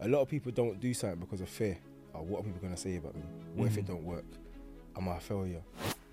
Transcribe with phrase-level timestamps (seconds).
[0.00, 1.76] A lot of people don't do something because of fear.
[2.14, 3.22] Oh, what are people gonna say about me?
[3.54, 3.88] What if it Mhm.
[3.88, 4.24] don't work?
[4.96, 5.62] Am I a failure?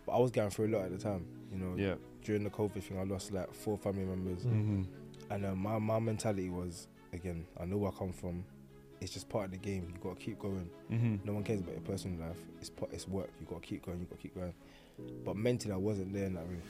[0.06, 1.26] But I was going through a lot at the time.
[1.52, 1.96] You know, Yeah.
[2.24, 4.84] during the COVID thing, I lost like four family members, Mm-hmm.
[5.32, 8.44] and uh, my my mentality was again, I know where I come from.
[9.02, 9.88] It's just part of the game.
[9.94, 10.70] You gotta keep going.
[10.92, 11.26] Mm-hmm.
[11.26, 12.40] No one cares about your personal life.
[12.60, 13.30] It's part, it's work.
[13.40, 14.00] You gotta keep going.
[14.00, 14.54] You gotta keep going.
[15.24, 16.62] But mentally, I wasn't there in that room.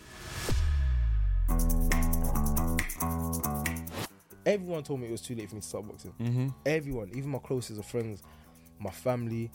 [4.46, 6.14] Everyone told me it was too late for me to start boxing.
[6.20, 6.48] Mm-hmm.
[6.66, 8.22] Everyone, even my closest of friends,
[8.80, 9.52] my family.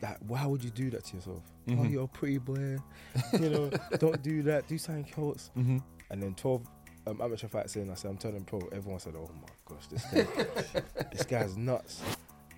[0.00, 1.42] That why would you do that to yourself?
[1.68, 1.90] Oh, Mhm.
[1.90, 2.76] you're a pretty boy.
[3.32, 4.68] You know, don't do that.
[4.68, 5.50] Do something else.
[5.58, 5.78] Mm-hmm.
[6.10, 6.62] And then 12
[7.08, 8.60] um, amateur fights in, I said, I'm turning pro.
[8.72, 10.80] Everyone said, oh my gosh, this guy,
[11.12, 12.00] this guy's nuts.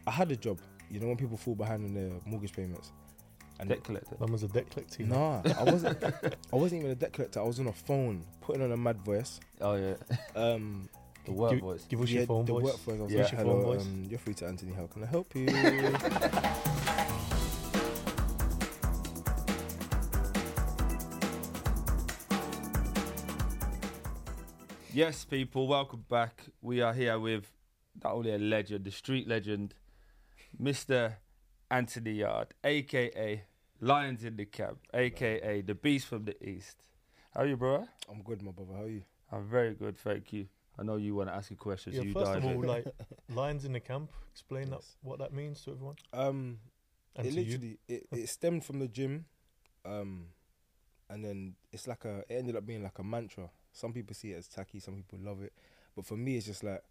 [0.07, 0.59] I had a job,
[0.91, 2.93] you know, when people fall behind on their mortgage payments.
[3.59, 4.17] And Debt collector.
[4.19, 5.03] Mum was a debt collector.
[5.05, 6.03] nah, I wasn't.
[6.53, 7.41] I wasn't even a debt collector.
[7.41, 9.39] I was on a phone, putting on a mad voice.
[9.61, 9.95] Oh yeah.
[10.35, 10.89] Um,
[11.31, 11.85] The work give, voice.
[11.89, 12.65] Give us yeah, your phone the voice.
[12.65, 12.99] work voice.
[12.99, 13.23] I was Yeah.
[13.23, 13.83] like, Your phone hello, voice.
[13.87, 14.73] um, you're free to Anthony.
[14.73, 15.47] How can I help you?
[24.93, 26.43] Yes, people, welcome back.
[26.61, 27.51] We are here with
[28.03, 29.75] not only a legend, the street legend,
[30.61, 31.15] Mr.
[31.71, 33.45] Anthony Yarde, aka
[33.81, 36.77] Lions in the Camp, aka the Beast from the East.
[37.35, 37.87] How are you, bro?
[38.11, 38.75] I'm good, my brother.
[38.75, 39.03] How are you?
[39.31, 40.49] I'm very good, thank you.
[40.81, 42.63] I know you want to ask a question, so Yeah, you first dive of all,
[42.63, 42.69] in.
[42.69, 42.87] like
[43.35, 44.11] lions in the camp.
[44.33, 45.97] Explain that what that means to everyone.
[46.15, 46.59] Um,
[47.17, 47.45] And it to you.
[47.45, 49.27] literally it, it stemmed from the gym,
[49.85, 50.29] um,
[51.11, 53.51] and then it's like a it ended up being like a mantra.
[53.73, 55.53] Some people see it as tacky, some people love it,
[55.95, 56.83] but for me, it's just like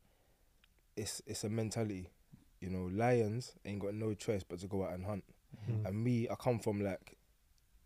[0.95, 2.09] it's it's a mentality.
[2.61, 5.23] You know, lions ain't got no choice but to go out and hunt.
[5.69, 5.87] Mm.
[5.87, 7.17] And me, I come from like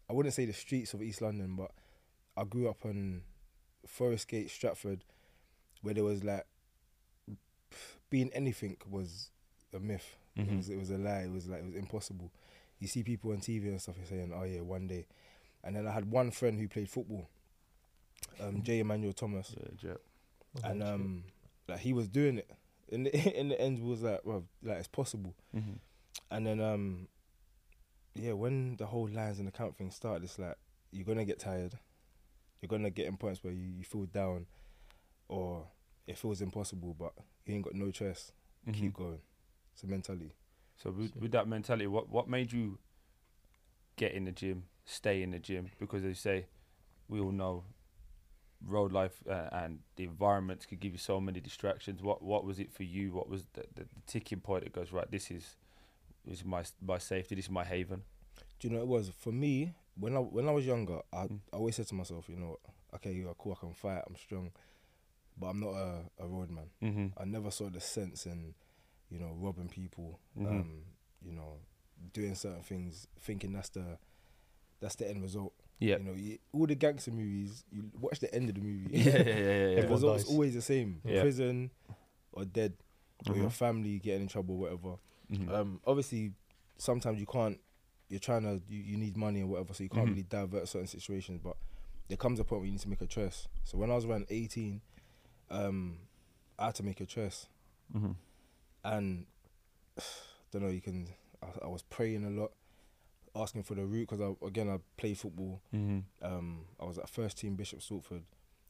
[0.09, 1.71] I wouldn't say the streets of East London, but
[2.35, 3.21] I grew up on
[3.87, 5.05] Forest Gate, Stratford,
[5.83, 6.45] where there was like
[8.09, 9.29] being anything was
[9.73, 10.15] a myth.
[10.35, 10.57] It Mhm.
[10.57, 11.23] was it was a lie.
[11.23, 12.31] It was like it was impossible.
[12.79, 15.05] You see people on TV and stuff saying, "Oh yeah, one day,"
[15.63, 17.29] and then I had one friend who played football,
[18.39, 19.97] um, Jay Emmanuel-Thomas, Yeah, Jet.
[20.63, 21.23] Oh, and um,
[21.67, 22.49] like he was doing it.
[22.89, 25.35] In the in the end, we was like, well, like it's possible.
[25.55, 25.79] Mhm.
[26.31, 27.07] And then um,
[28.15, 30.57] yeah, when the whole lines and the camp thing started, it's like
[30.91, 31.77] you're gonna get tired.
[32.61, 34.45] You're gonna get in points where you, you feel down,
[35.27, 35.67] or
[36.07, 37.13] it feels impossible, but
[37.45, 38.31] you ain't got no choice.
[38.67, 38.73] Mhm.
[38.73, 39.19] Keep going.
[39.73, 40.33] It's a mentality.
[40.77, 42.77] So with, with that mentality, what what made you
[43.95, 45.69] get in the gym, stay in the gym?
[45.79, 46.45] Because they say
[47.07, 47.63] we all know
[48.65, 52.01] road life uh, and the environment could give you so many distractions.
[52.01, 53.11] What what was it for you?
[53.13, 55.09] What was the, the, the ticking point that goes right?
[55.09, 55.55] This is
[56.25, 57.35] this is my my safety.
[57.35, 58.03] This is my haven.
[58.59, 60.99] Do you know what it was for me when I when I was younger?
[61.11, 61.39] I, Mm.
[61.53, 62.59] I always said to myself, you know,
[62.95, 64.51] okay, you're cool, I can fight, I'm strong,
[65.37, 66.69] but I'm not a, a roadman.
[66.81, 67.07] Mm-hmm.
[67.17, 68.53] I never saw the sense in,
[69.09, 70.47] you know, robbing people, Mhm.
[70.47, 70.71] um,
[71.25, 71.57] you know,
[72.13, 73.97] doing certain things, thinking that's the
[74.79, 75.53] that's the end result.
[75.79, 75.97] Yeah.
[75.97, 78.87] You know, you, all the gangster movies, you watch the end of the movie.
[78.91, 79.77] yeah, yeah, yeah, yeah, the yeah.
[79.77, 80.31] Everyone result's dies.
[80.33, 81.21] always the same: Yeah.
[81.21, 81.71] prison
[82.33, 82.73] or dead,
[83.29, 83.51] or your Mhm.
[83.53, 84.95] family getting in trouble, whatever.
[85.31, 85.49] Mhm.
[85.49, 86.33] Um, obviously,
[86.77, 87.59] sometimes you can't.
[88.09, 88.61] You're trying to.
[88.67, 90.09] You, you need money or whatever, so you can't Mhm.
[90.09, 91.39] really divert certain situations.
[91.41, 91.55] But
[92.09, 93.47] there comes a point where you need to make a choice.
[93.63, 94.81] So when I was around 18,
[95.53, 95.97] um,
[96.59, 97.47] I had to make a choice,
[97.95, 98.15] Mhm.
[98.83, 99.25] and
[100.51, 100.69] don't know.
[100.69, 101.07] You can.
[101.41, 102.51] I, I was praying a lot,
[103.35, 105.61] asking for the route because I again I play football.
[105.73, 106.03] Mhm.
[106.21, 108.23] Um, I was at first team Bishop Stortford,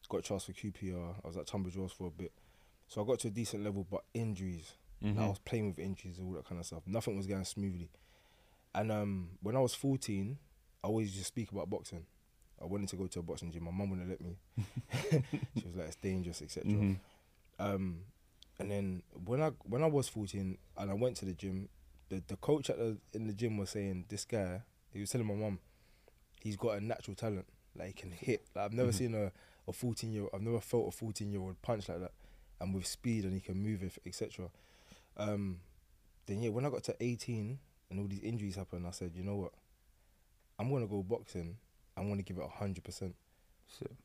[0.10, 1.16] got charged for QPR.
[1.24, 2.32] I was at Tunbridge Wells for a bit,
[2.88, 4.74] so I got to a decent level, but injuries.
[5.02, 6.84] Like, I was playing with injuries, all that kind of stuff.
[6.88, 7.90] Nothing was going smoothly.
[8.74, 10.38] And um, when I was 14,
[10.82, 12.06] I always used to speak about boxing.
[12.62, 13.64] I wanted to go to a boxing gym.
[13.64, 14.38] My mum wouldn't let me.
[15.60, 17.00] she was like, "It's dangerous, etc." Mhm.
[17.60, 18.02] Um,
[18.60, 21.70] and then when I when I was 14 and I went to the gym,
[22.10, 25.28] the the coach at the in the gym was saying, "This guy," he was telling
[25.28, 25.60] my mum,
[26.42, 27.46] "He's got a natural talent.
[27.76, 28.46] Like he can hit.
[28.56, 28.96] Like, I've never Mhm.
[28.96, 29.32] seen a
[29.68, 30.28] a 14 year.
[30.34, 32.12] I've never felt a 14 year old punch like that,
[32.60, 34.50] and with speed, and he can move, it, etc."
[35.18, 35.60] Um,
[36.28, 37.60] then yeah, when I got to 18
[37.90, 39.54] and all these injuries happened, I said, "You know what?
[40.60, 41.58] I'm gonna go boxing.
[41.98, 43.16] I'm gonna give it hundred percent.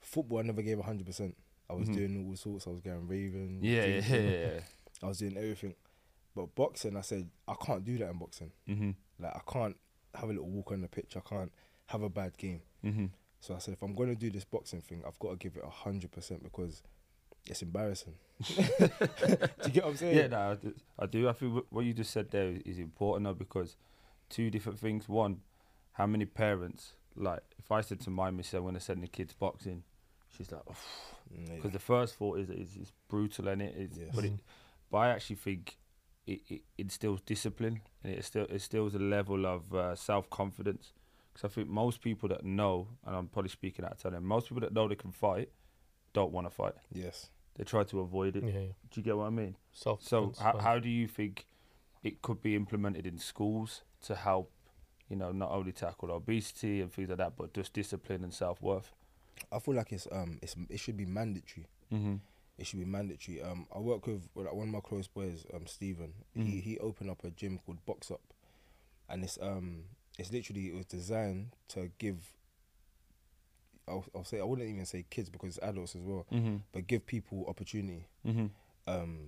[0.00, 1.36] Football, I never gave hundred percent.
[1.68, 1.94] I was Mhm.
[1.94, 2.66] doing all sorts.
[2.66, 3.60] I was going raving.
[3.62, 4.60] Yeah, yeah, yeah, yeah.
[5.02, 5.74] I was doing everything.
[6.34, 8.52] But boxing, I said, I can't do that in boxing.
[8.66, 8.94] Mhm.
[9.18, 9.76] Like, I can't
[10.14, 11.16] have a little walk on the pitch.
[11.16, 11.52] I can't
[11.86, 12.62] have a bad game.
[12.84, 13.10] Mhm.
[13.40, 15.56] So I said, if I'm going to do this boxing thing, I've got to give
[15.56, 16.82] it 100% because
[17.46, 18.14] it's embarrassing.
[18.46, 20.16] do you get what I'm saying?
[20.16, 20.74] Yeah, no, I do.
[20.98, 21.28] I do.
[21.28, 23.76] I feel what you just said there is- is important though because
[24.28, 25.08] two different things.
[25.08, 25.42] One,
[25.92, 29.08] how many parents like if I said to my missus I'm going to send the
[29.08, 29.82] kids boxing,
[30.36, 30.62] she's like,
[31.36, 34.08] Mm, because the first thought is is, is brutal and it is, Yes.
[34.14, 34.32] but it,
[34.90, 35.76] but I actually think
[36.26, 40.92] it, it instills discipline and it still instills a level of uh, self confidence.
[41.34, 44.48] Because I think most people that know, and I'm probably speaking out of turn, most
[44.48, 45.50] people that know they can fight
[46.14, 46.72] don't want to fight.
[46.92, 47.28] Yes.
[47.56, 48.44] They try to avoid it.
[48.44, 48.72] Yeah, yeah.
[48.90, 49.56] Do you get what I mean?
[49.72, 50.02] Self.
[50.02, 51.46] So how, how do you think
[52.02, 54.50] it could be implemented in schools to help,
[55.08, 58.60] you know, not only tackle obesity and things like that, but just discipline and self
[58.62, 58.92] worth?
[59.52, 61.66] I feel like it's um it's it should be mandatory.
[61.92, 62.16] Mm-hmm.
[62.58, 63.40] It should be mandatory.
[63.40, 66.12] Um, I work with, like one of my close boys, um, Stephen.
[66.34, 66.62] He Mhm.
[66.62, 68.20] he opened up a gym called Box Up,
[69.08, 69.84] and it's um
[70.18, 72.34] it's literally it was designed to give.
[73.86, 76.56] I'll, I'll say I wouldn't even say kids because it's adults as well, Mm-hmm.
[76.72, 78.06] but give people opportunity.
[78.26, 78.46] Mm-hmm.
[78.86, 79.18] Um,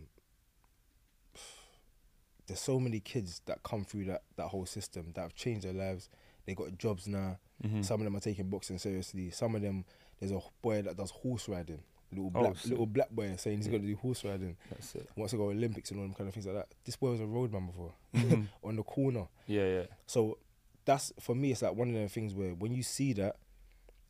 [2.50, 5.72] there's so many kids that come through that that whole system that have changed their
[5.72, 6.08] lives.
[6.46, 7.38] They got jobs now.
[7.64, 7.82] Mm-hmm.
[7.82, 9.30] Some of them are taking boxing seriously.
[9.30, 9.84] Some of them,
[10.18, 11.82] there's a boy that does horse riding.
[12.10, 12.70] Little Oh, black, sick.
[12.70, 13.72] little black boy saying he's Yeah.
[13.72, 14.56] going to do horse riding.
[14.68, 15.08] That's it.
[15.14, 16.68] Wants to go Olympics and all them kind of things like that.
[16.84, 18.48] This boy was a roadman before Mhm.
[18.64, 19.28] on the corner.
[19.46, 19.82] Yeah, yeah.
[20.06, 20.38] So
[20.86, 21.52] that's for me.
[21.52, 23.36] It's like one of them things where when you see that,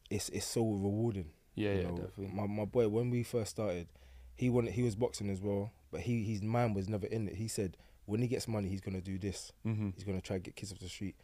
[0.08, 1.30] it's it's so rewarding.
[1.54, 1.96] Yeah, you yeah, know.
[1.96, 2.28] definitely.
[2.34, 3.88] My my boy when we first started,
[4.36, 7.34] he wanted he was boxing as well, but he his mind was never in it.
[7.34, 7.76] He said
[8.10, 9.52] when he gets money, he's gonna do this.
[9.66, 9.90] Mm-hmm.
[9.94, 11.14] He's gonna try to get kids off the street.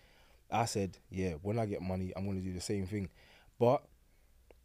[0.50, 3.08] I said, yeah, when I get money, I'm gonna do the same thing.
[3.58, 3.82] But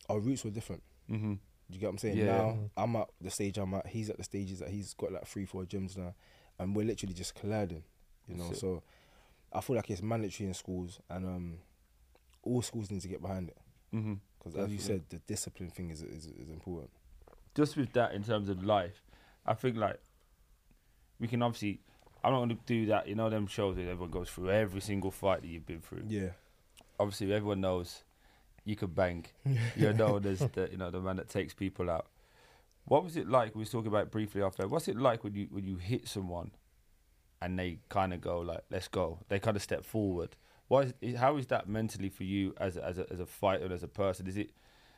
[0.10, 0.84] our roots were different.
[1.10, 1.34] Mm-hmm.
[1.34, 1.40] Do
[1.76, 2.18] you get what I'm saying?
[2.18, 2.26] Yeah.
[2.38, 2.70] Now Mhm.
[2.78, 3.88] I'm at the stage I'm at.
[3.88, 6.14] He's at the stages that he's got like three, four gyms now,
[6.60, 7.84] and we're literally just colliding.
[8.28, 8.84] You know, so
[9.52, 11.58] I feel like it's mandatory in schools, and um,
[12.44, 13.58] all schools need to get behind it
[13.94, 14.14] Mm-hmm.
[14.38, 16.92] because, as you said, the discipline thing is is, is important.
[17.56, 19.02] just with that in terms of life,
[19.46, 20.00] I think like
[21.20, 21.80] we can obviously.
[22.24, 23.08] I'm not going to do that.
[23.08, 26.04] You know them shows where everyone goes through every single fight that you've been through.
[26.08, 26.30] Yeah,
[27.00, 28.04] Obviously, everyone knows
[28.64, 29.26] you could bang.
[29.76, 32.08] You're known as the you know the man that takes people out.
[32.86, 33.56] What was it like?
[33.56, 34.68] We was talking about briefly after.
[34.68, 36.52] What's it like when you when you hit someone,
[37.42, 40.36] and they kind of go like, "Let's go." They kind of step forward.
[40.68, 43.66] What is, how is that mentally for you as a, as a, as a fighter
[43.66, 44.28] and as a person?
[44.28, 44.52] Is it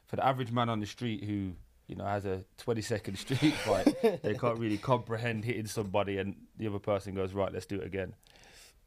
[0.06, 1.54] for the average man on the street who
[1.88, 3.96] you know has a 20 second street fight?
[4.24, 7.86] they can't really comprehend hitting somebody, and the other person goes, "Right, let's do it
[7.86, 8.16] again."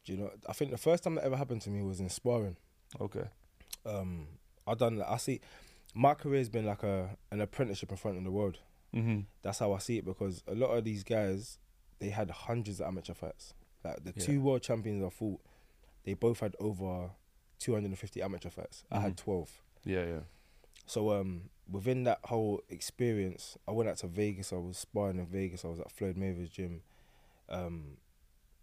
[0.05, 0.31] do you know?
[0.47, 2.55] I think the first time that ever happened to me was in sparring.
[3.01, 3.25] Okay.
[3.85, 4.27] Um,
[4.65, 5.01] I done.
[5.05, 5.41] I see.
[5.93, 8.59] My career's been like a an apprenticeship in front of the world.
[8.95, 9.21] Mm-hmm.
[9.41, 11.57] That's how I see it because a lot of these guys,
[11.99, 13.53] they had hundreds of amateur fights.
[13.83, 14.25] Like the Yeah.
[14.25, 15.41] two world champions I fought,
[16.03, 17.09] they both had over
[17.59, 18.85] 250 amateur fights.
[18.91, 19.17] I had Mhm.
[19.17, 19.61] 12.
[19.83, 20.19] Yeah, yeah.
[20.87, 24.51] So um, within that whole experience, I went out to Vegas.
[24.51, 25.63] I was sparring in Vegas.
[25.63, 26.81] I was at Floyd Mayweather's gym,
[27.49, 27.97] um,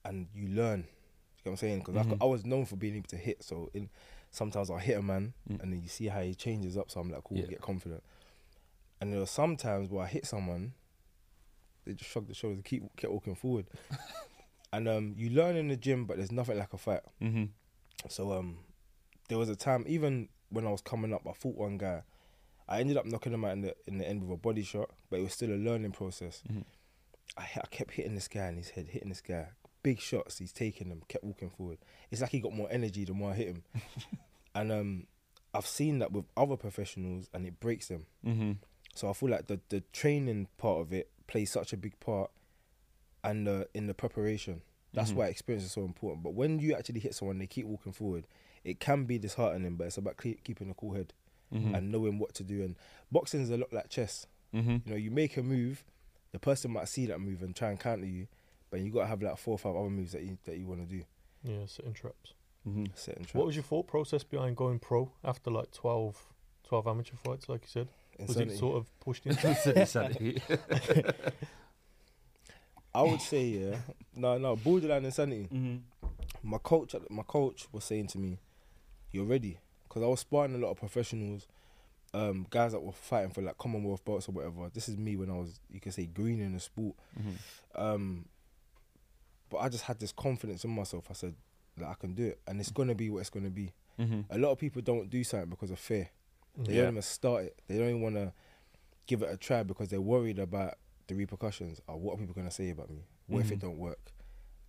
[0.05, 0.81] and you learn.
[0.81, 1.79] You know what I'm saying?
[1.81, 2.19] Because Mhm.
[2.21, 3.43] I, I was known for being able to hit.
[3.45, 3.91] So in
[4.31, 5.61] sometimes I hit a man, Mm.
[5.63, 6.91] and then you see how he changes up.
[6.91, 7.47] So I'm like, cool, Yeah.
[7.47, 8.03] get confident.
[9.01, 10.73] And there were sometimes where I hit someone,
[11.85, 13.67] they just shrugged the shoulders, and keep kept walking forward.
[14.73, 17.03] and um, you learn in the gym, but there's nothing like a fight.
[17.21, 17.45] Mm-hmm.
[18.09, 18.59] So um,
[19.29, 22.03] there was a time even when I was coming up, I fought one guy.
[22.69, 24.91] I ended up knocking him out in the in the end with a body shot,
[25.11, 26.43] but it was still a learning process.
[26.51, 26.63] Mm-hmm.
[27.37, 29.49] I, I kept hitting this guy in his head, hitting this guy.
[29.83, 31.79] Big shots, he's taking them, kept walking forward.
[32.11, 33.63] It's like he got more energy the more I hit him.
[34.55, 35.07] and um,
[35.53, 38.07] I've seen that with other professionals, and it breaks them.
[38.27, 38.53] Mm-hmm.
[38.95, 42.31] So I feel like the the training part of it plays such a big part,
[43.23, 44.63] and uh, in the preparation.
[44.93, 45.17] That's Mhm.
[45.17, 46.23] why experience is so important.
[46.23, 48.29] But when you actually hit someone, they keep walking forward.
[48.63, 51.13] It can be disheartening, but it's about keeping a cool head
[51.53, 51.75] Mm-hmm.
[51.75, 52.63] and knowing what to do.
[52.63, 52.75] And
[53.13, 54.27] boxing is a lot like chess.
[54.55, 54.79] mm-hmm.
[54.85, 55.85] You know, you make a move,
[56.33, 58.27] the person might see that move and try and counter you,
[58.71, 60.67] but you got to have like four or five other moves that you that you
[60.67, 61.05] want to do.
[61.45, 62.33] Yeah, setting traps.
[62.69, 62.87] Mm-hmm.
[62.95, 66.17] Set and What was your thought process behind going pro after like 12,
[66.67, 67.89] 12 amateur fights, like you said?
[68.19, 70.43] Was it sort of pushed into Insanity.
[72.95, 73.77] I would say yeah,
[74.15, 75.49] no, no, borderline insanity.
[75.53, 76.07] mm-hmm.
[76.43, 78.39] my coach my coach was saying to me,
[79.11, 79.59] "You're ready,"
[79.95, 81.47] because I was sparring a lot of professionals,
[82.13, 84.69] um, guys that were fighting for like Commonwealth belts or whatever.
[84.73, 86.97] This is me when I was, you could say, green in the sport.
[87.19, 87.81] Mm-hmm.
[87.81, 88.25] Um,
[89.51, 91.05] but I just had this confidence in myself.
[91.11, 91.35] I said,
[91.79, 93.73] like, I can do it, and it's gonna be what it's gonna be.
[94.01, 94.23] Mm-hmm.
[94.31, 96.09] A lot of people don't do something because of fear.
[96.57, 96.83] They Yeah.
[96.83, 97.61] don't even start it.
[97.69, 98.33] They don't even want to
[99.07, 100.75] give it a try because they're worried about
[101.07, 101.81] the repercussions.
[101.87, 103.05] Or what are people gonna say about me?
[103.29, 103.63] What if it Mhm.
[103.63, 104.13] don't work?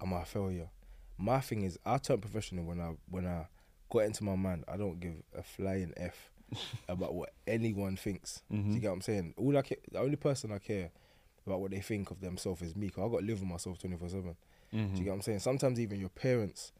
[0.02, 0.70] Am I a failure?
[1.18, 3.48] My thing is, I turned professional when I when I
[3.90, 4.64] got into my mind.
[4.68, 6.32] I don't give a flying f
[6.90, 8.42] about what anyone thinks.
[8.52, 8.74] Mm-hmm.
[8.74, 9.34] you get what I'm saying?
[9.38, 10.92] All I ca- the only person I care
[11.48, 12.90] about what they think of themselves is me.
[12.90, 14.36] Cause I got to live with myself twenty four seven.
[14.72, 14.96] Do Mm-hmm.
[14.98, 15.40] you get what I'm saying?
[15.40, 16.74] Sometimes even your parents,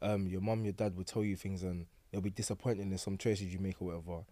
[0.00, 3.18] um, your mum, your dad will tell you things and they'll be disappointed in some
[3.18, 4.24] choices you make or whatever.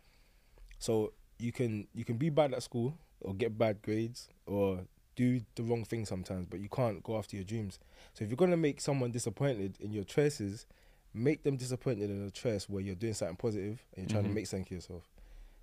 [0.78, 4.80] So you can you can be bad at school or get bad grades or
[5.16, 7.78] do the wrong thing sometimes, but you can't go after your dreams.
[8.14, 10.66] So if you're gonna make someone disappointed in your choices,
[11.14, 14.28] make them disappointed in a choice where you're doing something positive and you're trying Mhm.
[14.28, 15.09] to make something of yourself.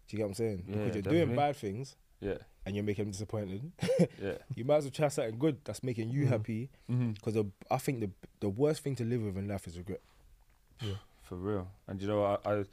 [0.08, 0.64] Do you get what I'm saying?
[0.68, 1.26] Yeah, because you're definitely.
[1.26, 3.72] doing bad things Yeah, and you're making them disappointed.
[4.22, 4.38] yeah.
[4.56, 6.30] you might as well try something good that's making you Mhm.
[6.30, 6.70] happy.
[6.90, 7.12] Mm-hmm.
[7.12, 7.38] Because
[7.70, 10.02] I think the the worst thing to live with in life is regret.
[10.82, 10.96] Yeah.
[11.24, 11.68] For real.
[11.88, 12.66] And you know, I, I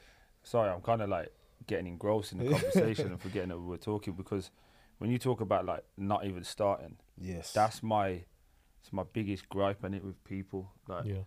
[0.43, 1.33] sorry, I'm kind of like
[1.67, 4.51] getting engrossed in the conversation and forgetting that we were talking because
[4.99, 7.53] when you talk about like not even starting, Yes.
[7.53, 8.25] that's my
[8.81, 10.71] it's my biggest gripe in it with people.
[10.87, 11.25] Like Yeah.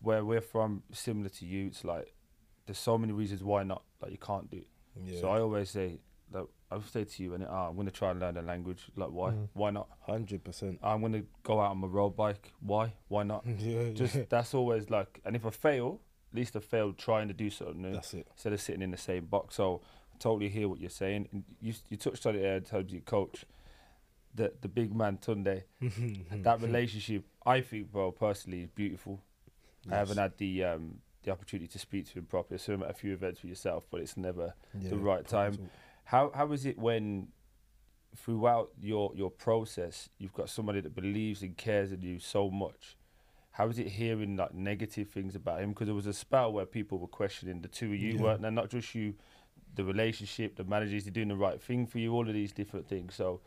[0.00, 2.12] Where we're from, similar to you, it's like
[2.66, 3.82] there's so many reasons why not.
[4.00, 4.58] Like you can't do.
[4.58, 4.68] it.
[5.04, 5.20] yeah.
[5.20, 5.98] So I always say,
[6.32, 8.82] like I say to you, and ah, I'm gonna try and learn the language.
[8.96, 9.30] Like why?
[9.30, 9.48] Mm.
[9.54, 9.88] Why not?
[10.00, 10.78] hundred percent.
[10.82, 12.52] I'm gonna go out on my road bike.
[12.60, 12.92] Why?
[13.08, 13.44] Why not?
[13.58, 13.90] Yeah.
[13.90, 14.24] Just yeah.
[14.28, 16.00] that's always like, and if I fail,
[16.32, 18.26] at least I failed trying to do something new that's it.
[18.32, 19.54] instead of sitting in the same box.
[19.56, 19.80] So
[20.14, 21.28] I totally hear what you're saying.
[21.32, 23.44] And you you touched on it there in terms of your coach,
[24.34, 25.62] the the big man Tunde.
[26.42, 29.22] that relationship, I think, bro, personally, is beautiful.
[29.90, 32.58] I haven't had the um the opportunity to speak to him properly.
[32.58, 35.70] So I'm at a few events for yourself, but it's never the right time.
[36.04, 37.28] How how is it when
[38.16, 42.96] throughout your your process you've got somebody that believes and cares in you so much?
[43.52, 45.70] How is it hearing like negative things about him?
[45.70, 48.22] Because there was a spell where people were questioning the two of you, Yeah.
[48.22, 48.50] weren't there?
[48.50, 49.14] Not just you,
[49.74, 52.86] the relationship, the managers, they're doing the right thing for you, all of these different
[52.86, 53.14] things.
[53.14, 53.40] So,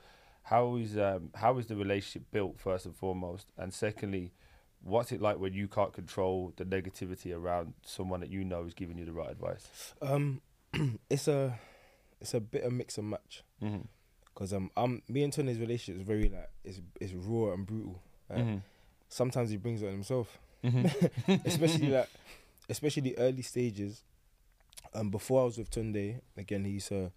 [0.43, 4.33] how is um how is the relationship built first and foremost, and secondly,
[4.83, 8.73] what's it like when you can't control the negativity around someone that you know is
[8.73, 9.93] giving you the right advice?
[10.01, 10.41] Um,
[11.09, 11.59] it's a
[12.21, 13.81] it's a bit of a mix and match Mm-hmm.
[14.33, 18.01] because um, um, me and Tunde's relationship is very like it's it's raw and brutal.
[18.29, 18.59] Like,
[19.11, 21.33] Sometimes he brings it on himself, Mm-hmm.
[21.45, 22.09] especially like
[22.69, 24.03] especially the early stages.
[24.93, 27.09] Um, before I was with Tunde, again he's uh,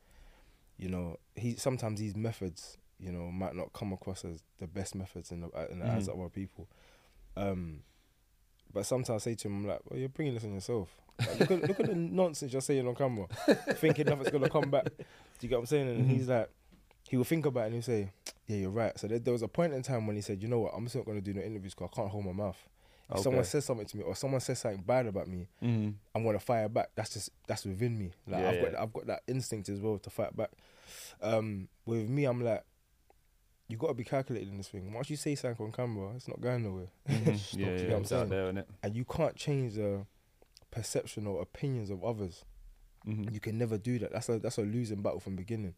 [0.79, 4.95] you know, he sometimes these methods, you know, might not come across as the best
[4.95, 6.15] methods in the in the eyes Mhm.
[6.15, 6.67] of other people.
[7.37, 7.81] Um,
[8.73, 10.89] but sometimes I say to him, I'm like, well, you're bringing this on yourself.
[11.19, 13.27] Like, look, at, look at the nonsense you're saying on camera,
[13.77, 14.85] thinking nothing's gonna come back.
[14.87, 14.95] Do
[15.41, 15.89] you get what I'm saying?
[15.89, 16.15] And Mhm.
[16.15, 16.49] he's like,
[17.09, 18.11] he will think about it and he'll say,
[18.47, 18.99] yeah, you're right.
[18.99, 20.85] So there, there was a point in time when he said, you know what, I'm
[20.85, 22.57] just not gonna do no interviews because I can't hold my mouth.
[23.15, 25.91] If someone says something to me or someone says something bad about me, Mm-hmm.
[26.15, 26.91] I'm gonna fire back.
[26.95, 28.13] That's just that's within me.
[28.27, 28.71] Like Yeah, I've yeah.
[28.71, 30.51] got I've got that instinct as well to fight back.
[31.21, 32.65] Um, with me, I'm like,
[33.73, 34.93] you got to be calculated in this thing.
[34.93, 37.59] Once you say something on camera, it's not going nowhere, Mm-hmm.
[37.61, 38.29] yeah, you yeah, what I'm it's out saying?
[38.29, 38.65] there, innit?
[38.83, 40.07] and you can't change the
[40.71, 42.45] perception or opinions of others.
[43.07, 43.35] Mm-hmm.
[43.35, 44.13] You can never do that.
[44.13, 45.75] That's a that's a losing battle from the beginning,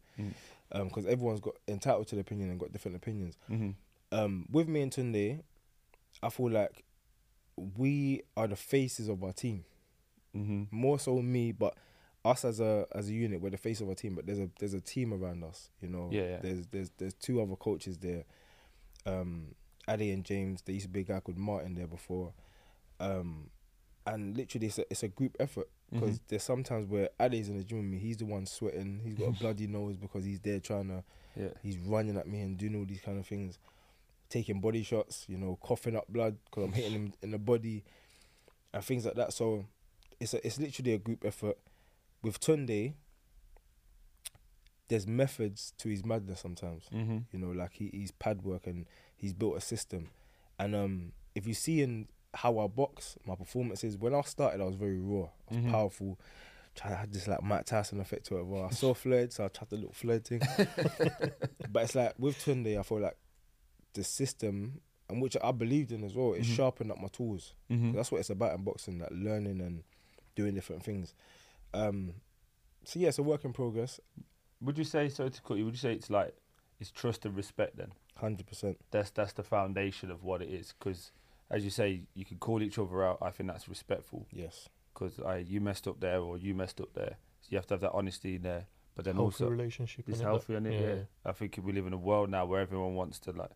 [0.71, 3.35] because everyone's got entitled to their opinion and got different opinions.
[3.49, 3.71] Mm-hmm.
[4.11, 5.41] Um, with me and Tunde,
[6.21, 6.83] I feel like
[7.77, 9.63] we are the faces of our team.
[10.35, 10.63] Mm-hmm.
[10.69, 11.75] more so me, but
[12.25, 14.15] us as a as a unit, we're the face of our team.
[14.15, 16.09] But there's a there's a team around us, you know.
[16.11, 16.39] Yeah, yeah.
[16.41, 18.23] There's there's there's two other coaches there,
[19.05, 19.55] um,
[19.87, 20.61] Addy and James.
[20.63, 22.33] There used to be a guy called Martin there before,
[22.99, 23.49] um,
[24.05, 27.63] and literally it's a it's a group effort because there's sometimes where Addy's in the
[27.63, 27.99] gym with me.
[27.99, 29.01] He's the one sweating.
[29.03, 31.03] He's got a bloody nose because he's there trying to.
[31.35, 31.49] Yeah.
[31.61, 33.59] He's running at me and doing all these kind of things,
[34.29, 35.25] taking body shots.
[35.27, 37.83] You know, coughing up blood because I'm hitting him in the body,
[38.73, 39.33] and things like that.
[39.33, 39.65] So
[40.19, 41.57] it's a, it's literally a group effort.
[42.25, 42.93] With Tunde,
[44.87, 46.85] there's methods to his madness sometimes.
[46.91, 47.17] Mm-hmm.
[47.31, 50.09] You know, like he, he's pad work and he's built a system.
[50.57, 54.63] And um, if you see in how I box, my performances, when I started, I
[54.65, 55.27] was very raw.
[55.51, 55.71] I was Mhm.
[55.71, 56.19] powerful.
[56.83, 58.45] I had this like Mike Tyson effect to it.
[58.47, 60.41] Well, I saw Floyd, so I tried to look Floyd thing.
[61.69, 63.17] but it's like with Tunde, I feel like
[63.93, 66.55] the system, and which I believed in as well, it Mhm.
[66.55, 67.53] sharpened up my tools.
[67.71, 67.93] Mm-hmm.
[67.93, 69.83] That's what it's about in boxing, like learning and
[70.35, 71.13] doing different things.
[71.75, 72.13] Um,
[72.83, 73.99] so yeah, it's a work in progress,
[74.61, 75.65] Would you say so to cut you?
[75.65, 76.33] Would you say it's like
[76.79, 77.91] it's trust and respect then?
[78.17, 78.77] hundred percent.
[78.91, 80.73] That's that's the foundation of what it is.
[80.77, 81.11] Because
[81.51, 83.17] as you say, you can call each other out.
[83.21, 84.25] I think that's respectful.
[84.31, 87.17] Yes, Because I you messed up there or you messed up there.
[87.41, 88.65] So you have to have that honesty in there.
[88.95, 90.07] But then Healthy also relationship.
[90.07, 90.81] it's healthy that- in it.
[90.81, 91.03] Yeah.
[91.29, 93.51] I think we live in a world now where everyone wants to like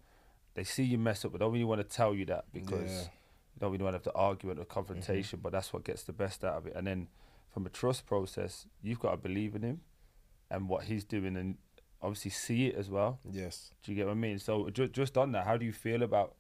[0.56, 3.02] they see you mess up, but don't really want to tell you that because Yeah.
[3.04, 5.40] you don't really want to have the argument or confrontation.
[5.42, 6.74] But that's what gets the best out of it.
[6.76, 7.08] And then
[7.52, 9.82] from a trust process, you've got to believe in him
[10.52, 11.58] and what he's doing, and
[12.02, 13.20] obviously see it as well.
[13.30, 13.72] yes.
[13.84, 14.40] Do you get what I mean?
[14.40, 16.36] So ju- just on that, how do you feel about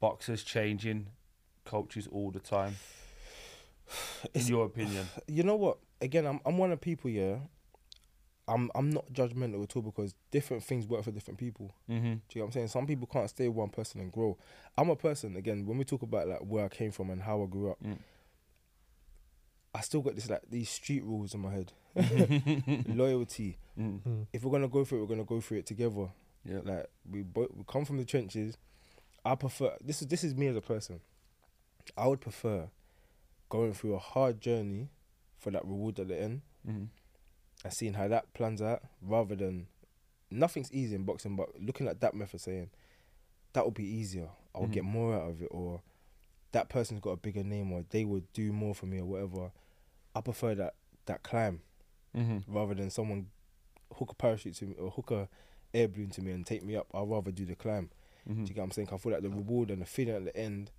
[0.00, 1.08] boxers changing
[1.64, 2.76] coaches all the time?
[4.24, 5.78] In It's- your opinion, You know what?
[6.00, 7.10] Again, I'm I'm one of people.
[7.10, 7.38] Yeah,
[8.46, 11.74] I'm I'm not judgmental at all because different things work for different people.
[11.90, 12.04] mm-hmm.
[12.04, 12.68] Do you know what I'm saying?
[12.68, 14.38] Some people can't stay with one person and grow.
[14.76, 15.66] I'm a person again.
[15.66, 17.98] When we talk about like where I came from and how I grew up, Mm.
[19.78, 21.72] I still got this like these street rules in my head.
[22.86, 23.58] Loyalty.
[23.78, 24.00] mm.
[24.02, 24.26] Mm.
[24.32, 26.08] If we're gonna go through it, we're gonna go through it together.
[26.44, 26.60] Yeah.
[26.64, 28.56] Like we both we come from the trenches.
[29.24, 31.00] I prefer this is this is me as a person.
[31.96, 32.68] I would prefer
[33.48, 34.88] going through a hard journey
[35.38, 36.84] for that reward at the end hmm
[37.64, 39.66] and seeing how that plans out rather than
[40.30, 42.70] nothing's easy in boxing, but looking at that method saying
[43.52, 44.28] that would be easier.
[44.54, 44.74] I would Mhm.
[44.74, 45.82] get more out of it or
[46.52, 49.50] that person's got a bigger name or they would do more for me or whatever.
[50.18, 50.74] I prefer that
[51.06, 51.60] that climb
[52.14, 53.28] hmm rather than someone
[53.96, 55.28] hook a parachute to me or hook a
[55.72, 56.86] air balloon to me and take me up.
[56.92, 57.90] I'd rather do the climb.
[58.26, 58.88] hmm Do you get what I'm saying?
[58.92, 60.70] I feel like the reward and the feeling at the end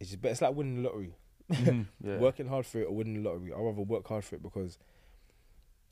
[0.00, 0.32] is just better.
[0.32, 1.14] It's like winning the lottery.
[1.50, 1.86] Mhm.
[2.02, 2.18] yeah.
[2.18, 3.52] Working hard for it or winning the lottery.
[3.52, 4.78] I'd rather work hard for it because,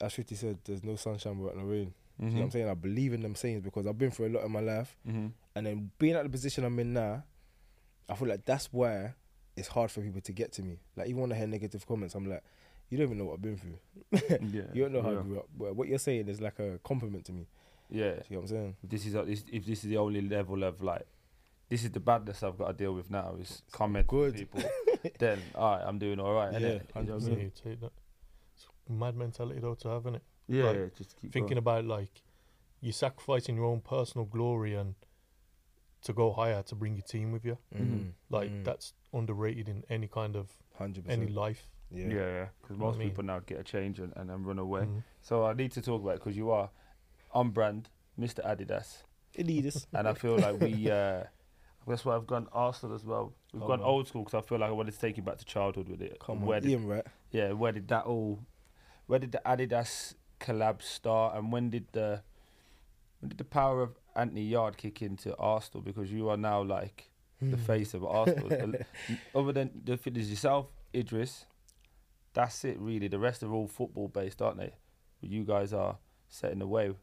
[0.00, 1.94] as 50 said, there's no sunshine without no rain.
[2.20, 2.52] Do you know what I'm Mhm.
[2.52, 2.68] saying?
[2.68, 4.96] I believe in them sayings because I've been through a lot in my life.
[5.06, 5.32] Mhm.
[5.54, 7.22] And then being at the position I'm in now,
[8.08, 9.14] I feel like that's where
[9.56, 10.80] it's hard for people to get to me.
[10.96, 12.42] Like, even when I hear negative comments, I'm like,
[12.90, 13.78] you don't even know what I've been through.
[14.52, 14.62] yeah.
[14.72, 15.18] You don't know how yeah.
[15.18, 15.48] I grew up.
[15.56, 17.46] But what you're saying is like a compliment to me.
[17.90, 18.12] Yeah.
[18.14, 18.76] Do you know what I'm saying?
[18.82, 21.06] If this is a- this- if this is the only level of like,
[21.68, 24.34] this is the badness I've got to deal with now is comment good.
[24.34, 24.62] people.
[25.18, 26.52] then all right, I'm doing all right.
[26.52, 26.82] Yeah, innit?
[26.96, 27.28] You know what I 100%.
[27.28, 27.52] Yeah, mean?
[27.64, 27.92] take that.
[28.54, 30.20] It's a mad mentality though to have, innit?
[30.48, 31.58] Yeah, Like, yeah, just keep Thinking going.
[31.58, 32.22] about like
[32.80, 34.94] you're sacrificing your own personal glory and
[36.02, 37.58] to go higher to bring your team with you.
[37.76, 38.12] Mhm.
[38.30, 38.64] Like Mm.
[38.64, 41.10] that's underrated in any kind of 100%.
[41.10, 41.68] any life.
[41.90, 42.46] Yeah, yeah.
[42.60, 43.08] Because most I mean?
[43.08, 44.82] people now get a change and, and then run away.
[44.82, 45.02] Mhm.
[45.22, 46.70] So I need to talk about it because you are
[47.32, 48.44] on brand, Mr.
[48.44, 49.02] Adidas,
[49.38, 49.86] Adidas.
[49.94, 50.90] and I feel like we.
[50.90, 51.24] Uh,
[51.86, 53.32] that's why I've gone Arsenal as well.
[53.54, 55.38] We've Oh, gone old school because I feel like I wanted to take you back
[55.38, 56.18] to childhood with it.
[56.20, 57.06] Come where on, did, Ian, right?
[57.30, 58.40] yeah, where did that all?
[59.06, 62.22] Where did the Adidas collab start, and when did the
[63.20, 65.80] when did the power of Anthony Yarde kick into Arsenal?
[65.82, 67.62] Because you are now like the Hmm.
[67.62, 68.50] face of Arsenal.
[69.34, 71.46] Other than the there's yourself, Idris,
[72.38, 73.08] that's it really.
[73.08, 74.72] The rest are all football based, aren't they?
[75.20, 76.94] But you guys are setting the way.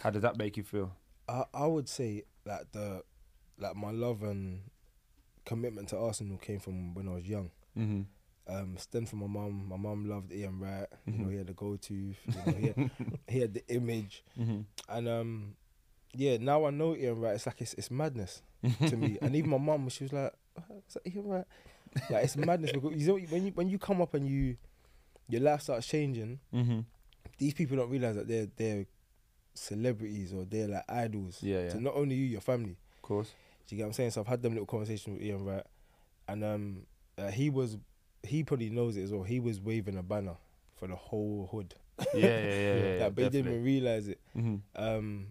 [0.00, 0.92] How does that make you feel?
[1.28, 3.02] I, I would say that the
[3.58, 4.60] like my love and
[5.44, 7.50] commitment to Arsenal came from when I was young.
[7.76, 8.02] Mm-hmm.
[8.46, 9.66] Um, stemmed from my mum.
[9.68, 10.86] My mum loved Ian Wright.
[11.06, 12.18] You know, he had the gold tooth.
[12.26, 12.90] You know, he, had,
[13.28, 14.22] he had the image.
[14.38, 14.60] Mm-hmm.
[14.88, 15.56] And um,
[16.14, 17.34] yeah, now I know Ian Wright.
[17.34, 18.42] It's like it's, it's madness
[18.86, 19.18] to me.
[19.20, 21.46] and even my mum, she was like, "Oh, "Is that Ian Wright?"
[22.10, 24.56] Like it's madness because you know when you when you come up and you
[25.28, 26.38] your life starts changing.
[26.52, 26.80] Mm-hmm.
[27.38, 28.86] These people don't realize that they're they're
[29.54, 31.38] celebrities or they're like idols.
[31.42, 31.70] Yeah, yeah.
[31.70, 32.76] To not only you, your family.
[32.96, 33.32] Of course.
[33.66, 34.10] Do you get what I'm saying?
[34.10, 35.66] So I've had them little conversations with Ian Wright,
[36.28, 36.82] and um,
[37.16, 37.78] uh, he was
[38.22, 39.22] he probably knows it as well.
[39.22, 40.36] He was waving a banner
[40.76, 41.74] for the whole hood,
[42.14, 42.74] Yeah, yeah, yeah.
[42.96, 44.20] yeah, like, but he didn't even realize it.
[44.36, 44.56] Mm-hmm.
[44.82, 45.26] Um,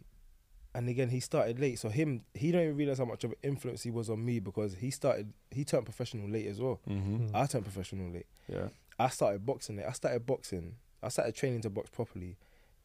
[0.75, 3.37] and again, he started late, so him he don't even realize how much of an
[3.43, 6.79] influence he was on me because he started he turned professional late as well.
[6.89, 7.27] Mm-hmm.
[7.27, 7.35] Mm.
[7.35, 8.25] I turned professional late.
[8.47, 8.69] Yeah.
[8.99, 9.85] I started boxing it.
[9.87, 10.75] I started boxing.
[11.01, 12.37] I started training to box properly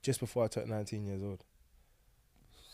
[0.02, 1.44] just before I turned 19 years old.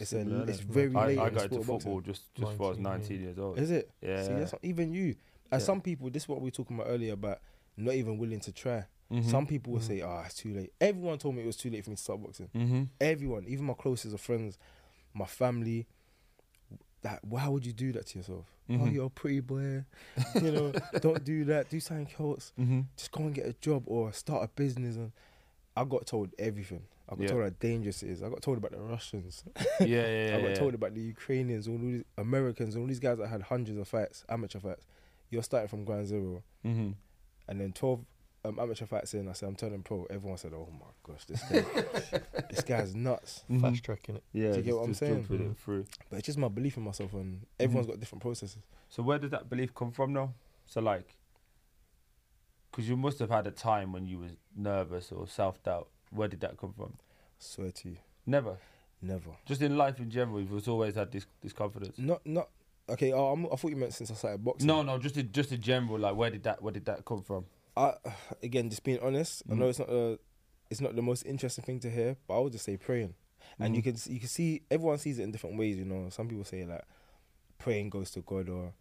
[0.01, 1.19] It's a Similar it's very I, late.
[1.19, 1.79] I in got sport into of boxing.
[1.93, 3.59] football just just before I was 19, 19 years old.
[3.59, 3.91] Is it?
[4.03, 4.23] Yeah.
[4.23, 5.15] See, that's not, even you.
[5.53, 5.67] And Yeah.
[5.67, 7.39] some people, this is what we were talking about earlier about
[7.77, 8.87] not even willing to try.
[9.11, 9.25] Mhm.
[9.31, 9.85] Some people will Mhm.
[9.87, 12.03] say, "Ah, it's too late." Everyone told me it was too late for me to
[12.03, 12.49] start boxing.
[12.55, 12.89] Mhm.
[13.01, 14.59] Everyone, even my closest of friends,
[15.13, 15.87] my family.
[17.05, 18.47] That why would you do that to yourself?
[18.69, 18.93] Oh, Mhm.
[18.95, 19.85] you're a pretty boy.
[20.43, 21.69] you know, don't do that.
[21.71, 22.53] Do something else.
[22.59, 22.87] Mhm.
[22.97, 24.97] Just go and get a job or start a business.
[24.97, 25.13] And
[25.77, 26.83] I got told everything.
[27.07, 27.29] I got Yeah.
[27.29, 28.23] told how dangerous it is.
[28.23, 29.45] I got told about the Russians.
[29.81, 30.37] Yeah, yeah, yeah.
[30.37, 30.55] I got yeah.
[30.55, 34.25] told about the Ukrainians, all these Americans, all these guys that had hundreds of fights,
[34.31, 34.87] amateur fights.
[35.31, 36.95] You're starting from ground zero, Mhm.
[37.49, 38.05] and then twelve
[38.45, 39.29] um, amateur fights in.
[39.29, 40.05] I said I'm turning pro.
[40.11, 41.65] Everyone said, "Oh my gosh, this guy,
[42.51, 43.61] this guy's nuts." Mhm.
[43.61, 44.25] Fast tracking it.
[44.33, 45.15] Yeah, Do you get what I'm saying?
[45.27, 45.57] jumping it Mhm.
[45.57, 45.85] through.
[46.11, 47.91] But it's just my belief in myself, and everyone's Mhm.
[47.91, 48.63] got different processes.
[48.91, 50.33] So where did that belief come from, though?
[50.67, 51.17] So like,
[52.71, 55.89] because you must have had a time when you was nervous or self doubt.
[56.11, 56.95] Where did that come from?
[57.39, 58.59] Swear to you, Never.
[59.03, 59.31] never.
[59.47, 61.99] Just in life in general, you've always had this this confidence.
[61.99, 62.49] Not not
[62.89, 63.13] okay.
[63.13, 64.67] Oh, I'm, I thought you meant since I started boxing.
[64.67, 65.99] No, no, just in, just in general.
[65.99, 67.47] Like, where did that where did that come from?
[67.77, 67.95] I
[68.43, 69.43] again just being honest.
[69.51, 69.71] I know Mhm.
[69.71, 70.19] it's not a,
[70.71, 73.15] it's not the most interesting thing to hear, but I would just say praying.
[73.59, 74.05] And you Mhm.
[74.05, 75.77] can you can see everyone sees it in different ways.
[75.77, 76.85] You know, some people say like
[77.59, 78.73] praying goes to God, or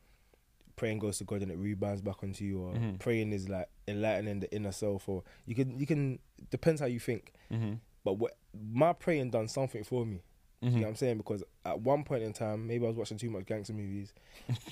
[0.76, 3.00] praying goes to God and it rebounds back onto you, or Mhm.
[3.00, 7.00] praying is like enlightening the inner self, or you can you can depends how you
[7.00, 7.34] think.
[7.52, 7.74] Mm-hmm.
[8.04, 10.22] But what my praying done something for me.
[10.62, 10.76] You Mm-hmm.
[10.78, 11.18] know what I'm saying?
[11.18, 14.14] Because at one point in time, maybe I was watching too much gangster movies.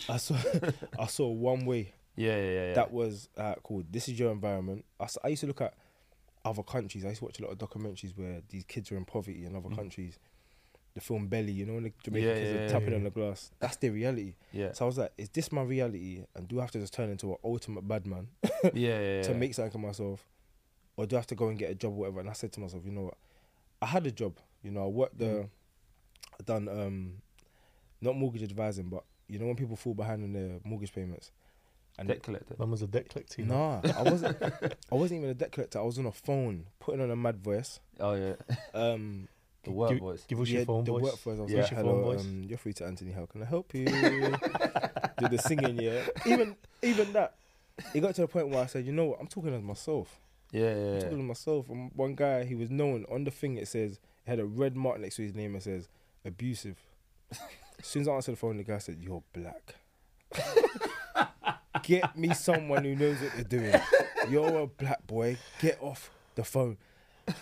[0.08, 0.36] I saw
[1.00, 2.68] I saw one way Yeah, yeah, yeah.
[2.70, 2.74] yeah.
[2.74, 5.74] that was uh, called "This Is Your Environment." I, I used to look at
[6.44, 7.06] other countries.
[7.06, 9.56] I used to watch a lot of documentaries where these kids are in poverty in
[9.56, 9.76] other Mm.
[9.76, 10.20] countries.
[10.94, 13.12] The film Belly, you know, when the Jamaican Yeah, kids yeah, are tapping on the
[13.12, 13.52] glass.
[13.60, 14.36] That's their reality.
[14.52, 14.74] yeah.
[14.74, 16.26] So I was like, is this my reality?
[16.36, 18.28] And do I have to just turn into an ultimate bad man
[18.74, 20.28] yeah, to make something of myself,
[20.98, 22.20] or do I have to go and get a job, or whatever?
[22.20, 23.18] And I said to myself, you know what?
[23.82, 24.38] I had a job.
[24.64, 25.50] You know, I worked the, Mm.
[26.40, 27.14] I done um,
[28.02, 31.32] not mortgage advising, but you know when people fall behind on their mortgage payments.
[32.02, 32.56] And Debt collector.
[32.58, 33.42] Man was a debt collector.
[33.42, 34.38] you nah, I wasn't.
[34.42, 35.80] I wasn't even a debt collector.
[35.80, 37.80] I was on a phone, putting on a mad voice.
[38.00, 38.34] Oh yeah,
[38.74, 39.28] Um,
[39.64, 40.24] the work give, voice.
[40.28, 41.04] Give us yeah, your phone the voice.
[41.04, 41.38] work voice.
[41.38, 41.62] I was Yeah.
[41.62, 42.22] like, Give us your phone hello, voice.
[42.26, 43.12] um, you're free to Anthony.
[43.12, 43.86] How can I help you?
[45.20, 46.02] Do the singing, yeah.
[46.26, 47.36] Even even that,
[47.94, 49.20] it got to the point where I said, you know what?
[49.22, 50.20] I'm talking as myself.
[50.52, 51.18] Yeah, I'm talking yeah.
[51.18, 51.70] to myself.
[51.70, 53.58] And one guy, he was known on the thing.
[53.58, 55.56] It says it had a red mark next to his name.
[55.56, 55.88] It says
[56.26, 56.78] abusive.
[57.32, 57.40] as
[57.86, 59.76] soon as I answered the phone, the guy said, "You're black."
[61.84, 63.74] Get me someone who knows what they're doing.
[64.30, 65.38] You're a black boy.
[65.60, 66.78] Get off the phone.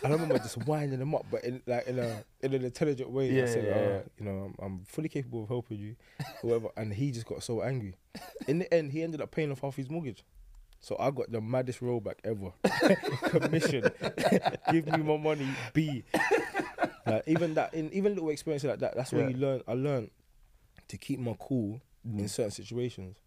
[0.03, 3.09] And I remember just winding him up, but in like in a in an intelligent
[3.09, 3.31] way.
[3.31, 3.99] Yeah, I said, yeah, "All yeah.
[4.19, 5.95] you know, I'm, I'm fully capable of helping you,
[6.41, 6.67] whatever.
[6.77, 7.95] And he just got so angry.
[8.47, 10.23] In the end, he ended up paying off half his mortgage.
[10.81, 12.51] So I got the maddest rollback ever.
[13.29, 13.89] Commission.
[14.71, 15.47] Give me my money.
[15.73, 16.03] B.
[17.05, 19.61] Like even that, in even little experiences like that, that's where you learn.
[19.67, 20.11] I learned
[20.89, 22.29] to keep my cool in Mm.
[22.29, 23.17] certain situations.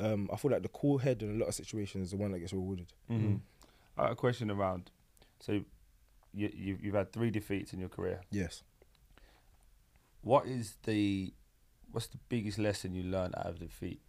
[0.00, 2.32] Um, I feel like the cool head in a lot of situations is the one
[2.32, 2.86] that gets rewarded.
[3.10, 3.40] Mhm.
[3.96, 4.90] I got a question around.
[5.40, 5.52] So,
[6.34, 8.20] you, you you've had three defeats in your career.
[8.30, 8.62] Yes.
[10.22, 11.32] What is the
[11.90, 14.00] what's the biggest lesson you learned out of defeat?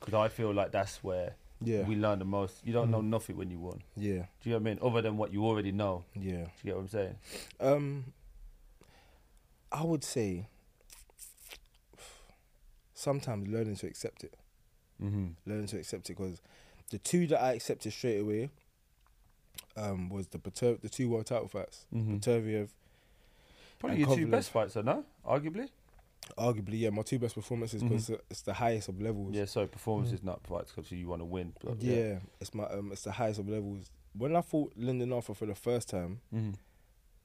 [0.00, 1.82] Because I feel like that's where Yeah.
[1.82, 2.64] we learn the most.
[2.64, 3.08] You don't know Mm.
[3.08, 3.82] nothing when you won.
[3.94, 4.26] yeah.
[4.40, 4.78] Do you know what I mean?
[4.82, 6.04] Other than what you already know.
[6.14, 6.44] Yeah.
[6.44, 7.18] Do you get what I'm saying?
[7.60, 8.12] Um,
[9.70, 10.48] I would say
[12.94, 14.34] sometimes learning to accept it,
[15.02, 15.26] Mm-hmm.
[15.44, 16.40] learning to accept it, because
[16.90, 18.48] the two that I accepted straight away,
[19.76, 22.16] um, was the Pater- the two world title fights, Mm-hmm.
[22.16, 22.68] Beterbiev.
[23.78, 24.30] Probably your two Kovalev.
[24.30, 25.04] best fights, though, no?
[25.26, 25.68] Arguably.
[26.38, 28.20] Arguably, yeah, my two best performances because Mhm.
[28.30, 29.34] it's the highest of levels.
[29.34, 29.44] Yeah.
[29.44, 31.52] So performances, not fights, because you want to win.
[31.62, 33.90] but yeah, it's my um, it's the highest of levels.
[34.16, 36.52] When I fought Lyndon Arthur for the first time, Mm-hmm.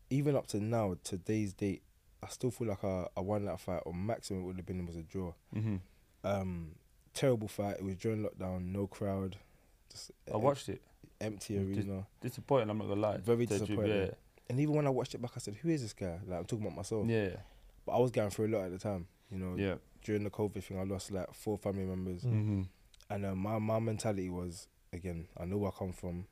[0.10, 1.82] even up to now, today's date,
[2.22, 4.86] I still feel like I, I won that fight, or maximum it would have been
[4.86, 5.34] was a draw.
[5.56, 5.78] Mm-hmm.
[6.24, 6.76] Um,
[7.14, 7.78] terrible fight.
[7.78, 9.38] It was during lockdown, no crowd,
[9.92, 10.82] just I watched it.
[11.20, 12.08] empty Mm, dis- arena.
[12.22, 12.70] Disappointing.
[12.70, 13.18] I'm not gonna lie.
[13.18, 14.16] Very To the truth, disappointing.
[14.50, 16.46] And even when I watched it back, I said, "Who is this guy?" Like I'm
[16.46, 17.08] talking about myself.
[17.08, 17.24] Yeah.
[17.28, 17.36] Yeah.
[17.86, 19.08] But I was going through a lot at the time.
[19.32, 19.76] You know, Yeah.
[20.04, 22.32] during the COVID thing, I lost like four family members, Mm.
[22.34, 22.62] Mm-hmm.
[23.12, 26.26] and uh, my my mentality was again, I know where I come from.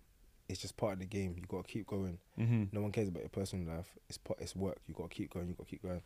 [0.49, 1.35] It's just part of the game.
[1.37, 2.17] You got to keep going.
[2.37, 2.63] Mm-hmm.
[2.71, 3.93] No one cares about your personal life.
[4.09, 4.39] It's part.
[4.41, 4.79] It's work.
[4.87, 5.47] You got to keep going.
[5.47, 6.01] You got to keep going.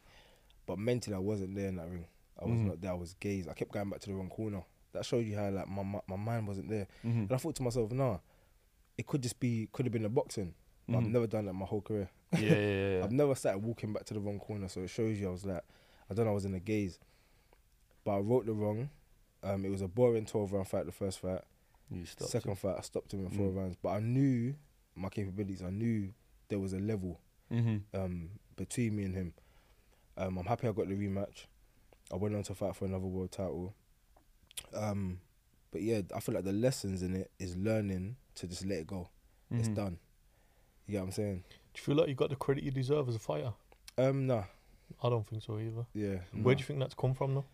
[0.66, 2.06] But mentally, I wasn't there in that ring.
[2.42, 2.66] I was Mhm.
[2.68, 2.92] not there.
[2.92, 3.48] I was gazed.
[3.50, 4.64] I kept going back to the wrong corner.
[4.94, 6.88] That showed you how like my my, my mind wasn't there.
[7.06, 7.20] Mm-hmm.
[7.22, 8.20] And I thought to myself, nah,
[8.98, 10.54] it could just be could have been a boxing.
[10.88, 12.10] But I've never done that my whole career.
[12.34, 13.02] Yeah, yeah, yeah.
[13.06, 14.68] I've never started walking back to the wrong corner.
[14.68, 15.64] So it shows you I was like,
[16.10, 17.00] I don't know, I was in a gaze.
[18.04, 18.90] But I wrote the wrong.
[19.44, 21.42] Um, it was a boring 12 round fight, the first fight.
[21.90, 22.32] you stopped.
[22.32, 23.56] Second fight, I stopped him in four Mm.
[23.58, 23.76] rounds.
[23.82, 24.56] But I knew
[24.96, 25.62] my capabilities.
[25.62, 26.14] I knew
[26.50, 27.20] there was a level
[27.52, 27.78] Mm-hmm.
[28.00, 29.34] um, between me and him.
[30.18, 31.46] Um, I'm happy I got the rematch.
[32.14, 33.74] I went on to fight for another world title.
[34.76, 35.20] Um,
[35.72, 38.88] but yeah, I feel like the lessons in it is learning to just let it
[38.88, 39.10] go.
[39.52, 39.74] It's Mm-hmm.
[39.74, 39.98] done.
[40.86, 41.44] You get what I'm saying?
[41.74, 43.54] Do you feel like you got the credit you deserve as a fighter?
[43.98, 44.44] Um, nah,
[45.04, 45.86] I don't think so either.
[45.94, 46.18] yeah.
[46.34, 46.58] Where nah.
[46.58, 47.46] do you think that's come from though?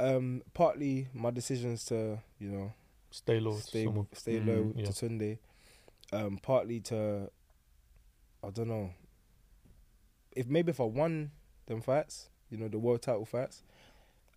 [0.00, 2.72] Um, partly my decisions to you know
[3.10, 3.56] Stay low.
[3.56, 4.06] to stay someone.
[4.12, 4.84] stay Mm, low yeah.
[4.86, 5.38] to Sunday.
[6.12, 7.30] Um, partly to
[8.44, 8.90] I don't know.
[10.34, 11.30] If maybe if I won
[11.66, 13.62] them fights, you know, the world title fights,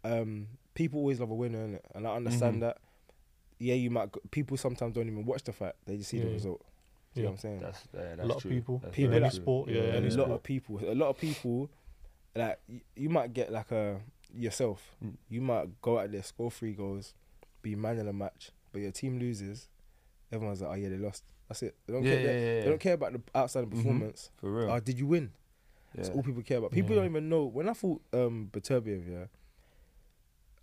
[0.05, 1.81] um, people always love a winner, innit?
[1.93, 2.59] and I understand Mhm.
[2.61, 2.77] that.
[3.59, 4.11] Yeah, you might.
[4.11, 6.61] Go, people sometimes don't even watch the fight; they just see the result.
[7.13, 7.23] Do you Yeah.
[7.23, 7.59] know what I'm saying?
[7.61, 9.39] That's, yeah, that's A lot of people- That's people very in true.
[9.41, 10.31] sport, yeah, and any a lot sport.
[10.31, 11.69] of people, a lot of people,
[12.35, 14.01] like y- you might get like a
[14.33, 14.95] yourself.
[15.03, 15.15] Mm.
[15.29, 17.13] You might go out there, score three goals,
[17.61, 19.69] be man in a match, but your team loses.
[20.31, 21.75] Everyone's like, "Oh yeah, they lost." That's it.
[21.85, 22.19] They don't Yeah, care.
[22.21, 23.71] yeah, they, yeah, they don't care about the outside Mhm.
[23.71, 24.31] performance.
[24.37, 24.69] For real.
[24.71, 25.31] Oh, did you win?
[25.93, 26.01] yeah.
[26.03, 26.71] That's all people care about.
[26.71, 27.03] People Yeah.
[27.03, 27.45] don't even know.
[27.45, 29.27] When I fought um, Beterbiev, yeah,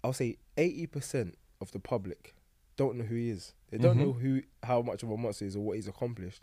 [0.04, 2.34] I'll say eighty percent of the public
[2.76, 3.52] don't know who he is.
[3.70, 4.00] They don't Mhm.
[4.00, 6.42] know who, how much of a monster he is or what he's accomplished.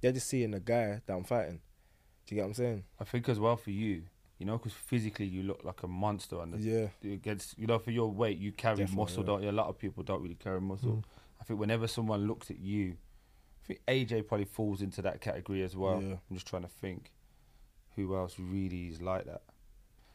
[0.00, 1.60] They're just seeing a guy that I'm fighting.
[2.26, 2.84] Do you get what I'm saying?
[3.00, 4.04] I think as well for you,
[4.38, 6.88] you know, because physically you look like a monster on the Yeah.
[7.10, 9.26] against you know for your weight you carry Definitely, muscle yeah.
[9.26, 9.50] don't you?
[9.50, 10.96] A lot of people don't really carry muscle.
[10.96, 11.04] Mm.
[11.40, 12.96] I think whenever someone looks at you,
[13.62, 16.02] I think AJ probably falls into that category as well.
[16.02, 16.12] Yeah.
[16.30, 17.10] I'm just trying to think
[17.96, 19.42] who else really is like that.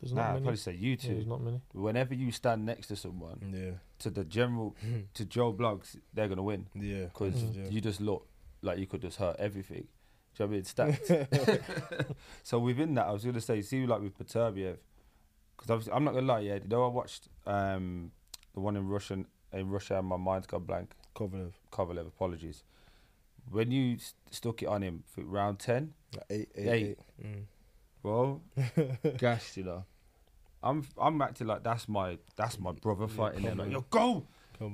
[0.01, 1.07] There's Nah, not I'd probably say you Yeah, two.
[1.15, 1.61] there's not many.
[1.73, 3.71] Whenever you stand next to someone, Yeah.
[3.99, 4.75] to the general,
[5.15, 7.05] to Joe Bloggs, they're gonna win Yeah.
[7.05, 7.55] because Mm.
[7.55, 7.69] Yeah.
[7.69, 8.27] you just look
[8.61, 9.87] like you could just hurt everything.
[10.35, 10.99] Do you know what I mean?
[11.07, 12.11] Stacked.
[12.43, 14.77] so within that, I was gonna say, see, like with Beterbiev,
[15.57, 16.55] because I'm not gonna lie, yeah.
[16.55, 18.11] You know, I watched um,
[18.53, 20.91] the one in Russian in Russia, and my mind's gone blank.
[21.15, 21.53] Kovalev.
[21.71, 22.63] Kovalev, apologies.
[23.49, 26.85] When you st- stuck it on him for round ten, Like eight, eight, Eight.
[26.85, 27.25] eight.
[27.25, 27.43] Mm.
[28.07, 28.41] Bro,
[29.17, 29.83] gassed, you know.
[30.63, 33.51] I'm I'm acting like that's my that's my brother fighting there.
[33.51, 34.25] come Like, yo, go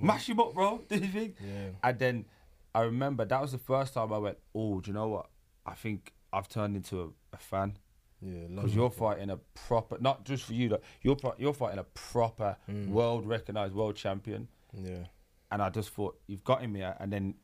[0.01, 0.81] mash him up, bro.
[0.89, 1.35] Do you think?
[1.41, 1.69] Yeah.
[1.83, 2.25] And then
[2.73, 5.27] I remember that was the first time I went, oh, do you know what?
[5.65, 7.77] I think I've turned into a, a fan
[8.21, 8.47] Yeah.
[8.55, 12.57] because you're fighting a proper, not just for you, like, you're you're fighting a proper
[12.69, 12.89] Mm.
[12.89, 14.47] world recognized world champion.
[14.73, 15.05] Yeah.
[15.51, 17.35] And I just thought you've got him here, and then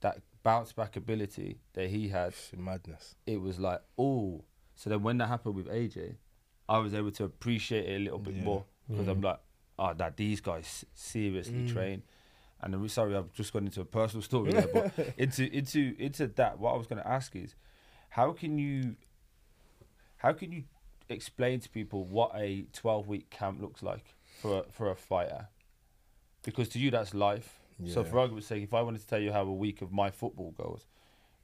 [0.00, 3.14] that bounce back ability that he had, It's madness.
[3.26, 4.42] it was like, oh.
[4.74, 6.16] So then when that happened with AJ,
[6.68, 8.42] I was able to appreciate it a little bit Yeah.
[8.44, 9.40] more because I'm like,
[9.78, 11.68] oh, that these guys seriously Mm.
[11.68, 12.02] train.
[12.60, 16.26] And then, sorry, I've just gone into a personal story there, but into into into
[16.28, 17.54] that, what I was going to ask is,
[18.10, 18.96] how can you,
[20.18, 20.64] how can you
[21.08, 25.48] explain to people what a 12 week camp looks like for a, for a fighter?
[26.44, 27.58] Because to you that's life.
[27.84, 30.10] So for argument's sake, if I wanted to tell you how a week of my
[30.10, 30.86] football goes,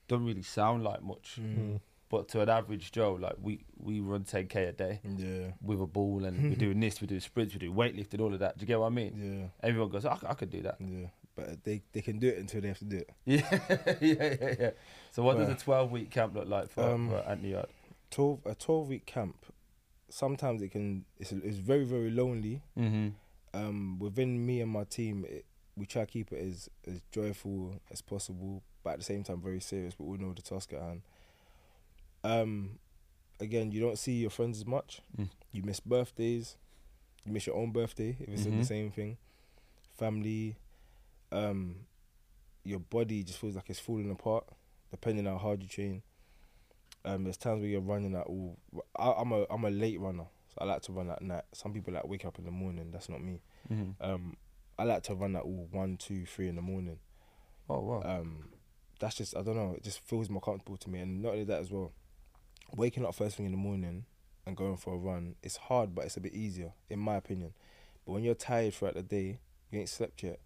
[0.07, 1.39] don't really sound like much.
[1.41, 1.81] Mm.
[2.11, 5.53] But to an average Joe, like we we run 10k a day Yeah.
[5.61, 8.41] with a ball, and we're doing this, we do sprints, we do weightlifting, all of
[8.41, 8.57] that.
[8.57, 9.51] Do you get what I mean?
[9.63, 9.69] Yeah.
[9.69, 10.77] Everyone goes, I, I could do that.
[10.81, 11.09] Yeah.
[11.37, 13.11] But they they can do it until they have to do it.
[13.27, 14.71] Yeah, yeah, yeah, yeah.
[15.13, 17.69] So what does a 12 week camp look like for, um, for Anthony Yarde?
[18.11, 19.37] Twelve a twelve week camp.
[20.09, 21.05] Sometimes it can.
[21.19, 22.63] It's it's very very lonely.
[22.79, 23.09] Mm-hmm.
[23.53, 25.45] Um, within me and my team, it,
[25.77, 29.41] we try to keep it as as joyful as possible, but at the same time
[29.43, 29.95] very serious.
[29.95, 31.03] But we know the task at hand.
[32.25, 32.79] Um,
[33.41, 35.01] again, you don't see your friends as much.
[35.19, 35.29] Mm.
[35.53, 36.57] You miss birthdays.
[37.25, 38.59] You miss your own birthday if it's Mhm.
[38.59, 39.17] the same thing.
[39.97, 40.57] Family.
[41.31, 41.87] Um,
[42.65, 44.45] your body just feels like it's falling apart,
[44.91, 46.03] depending on how hard you train.
[47.05, 48.59] Um, there's times where you're running at all.
[48.97, 51.45] I, I'm a I'm a late runner, so I like to run at night.
[51.53, 52.91] Some people like wake up in the morning.
[52.91, 53.41] That's not me.
[53.71, 54.03] Mm-hmm.
[54.03, 54.37] Um,
[54.79, 56.99] I like to run at all one, two, three in the morning.
[57.69, 58.03] Oh wow.
[58.05, 58.49] Um,
[59.01, 59.75] that's just I don't know.
[59.77, 61.93] It just feels more comfortable to me, and not only that as well.
[62.77, 64.05] Waking up first thing in the morning
[64.47, 67.55] and going for a run, it's hard, but it's a bit easier, in my opinion.
[68.05, 70.39] But when you're tired throughout the day, you ain't slept yet,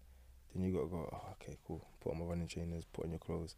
[0.53, 1.09] then you gotta go.
[1.13, 1.85] Oh, okay, cool.
[2.01, 3.55] Put on my running trainers, put on your clothes,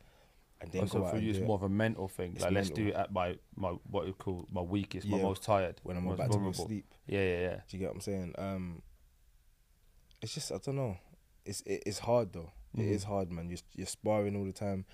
[0.61, 1.45] and then go out for you, it's it.
[1.45, 2.33] more of a mental thing.
[2.35, 5.43] It's like let's do it at my my what you call my weakest, my most
[5.43, 6.93] tired, when I'm most about to go to sleep.
[7.07, 7.55] Yeah, yeah, yeah.
[7.67, 8.35] Do you get what I'm saying?
[8.37, 8.81] Um,
[10.21, 10.97] it's just I don't know.
[11.45, 12.51] It's it, it's hard though.
[12.75, 12.91] It Mhm.
[12.91, 13.49] is hard, man.
[13.49, 14.85] You're you're sparring all the time.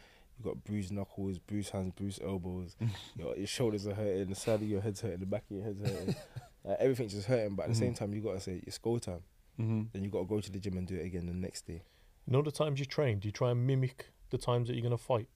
[0.44, 2.76] You got bruised knuckles, bruised hands, bruised elbows.
[3.18, 4.30] your your shoulders are hurting.
[4.30, 5.20] The side of your head's hurting.
[5.20, 6.16] The back of your head's hurting.
[6.64, 7.56] like, everything's just hurting.
[7.56, 9.22] But at the same time, you gotta say it's go time.
[9.60, 9.82] Mm-hmm.
[9.94, 11.84] Then you gotta go to the gym and do it again the next day.
[12.26, 14.84] You know the times you train, do you try and mimic the times that you're
[14.84, 15.28] gonna fight?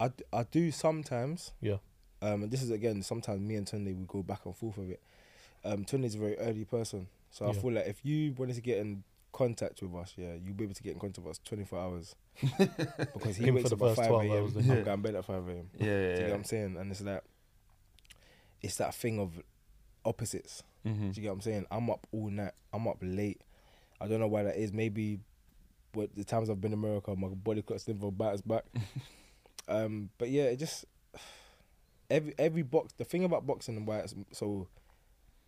[0.00, 1.52] I, d- I do sometimes.
[1.60, 1.78] Yeah.
[2.22, 4.90] Um, and this is again sometimes me and Tunde we go back and forth with
[4.90, 5.02] it.
[5.64, 7.60] Um, Tunde's a very early person, so I Yeah.
[7.60, 9.02] feel like if you wanted to get in
[9.38, 12.14] contact with us, yeah, you'll be able to get in contact with us 24 hours
[12.58, 14.32] because he Him wakes up the at first 5 12 a.m.
[14.42, 14.56] hours.
[14.56, 14.74] I'm Yeah.
[14.82, 15.70] going to bed at 5 a.m.
[15.78, 16.76] Yeah, Do you yeah, get what I'm saying?
[16.76, 17.22] And it's like
[18.60, 19.40] it's that thing of
[20.04, 20.62] opposites.
[20.86, 21.10] Mm-hmm.
[21.10, 21.66] Do you get what I'm saying?
[21.70, 22.52] I'm up all night.
[22.72, 23.40] I'm up late.
[24.00, 24.72] I don't know why that is.
[24.72, 25.20] Maybe,
[25.92, 28.64] but the times I've been in America, my body clock's never bounce back.
[29.68, 30.84] um, but yeah, it just
[32.10, 32.92] every every box.
[32.96, 34.68] The thing about boxing and why it's so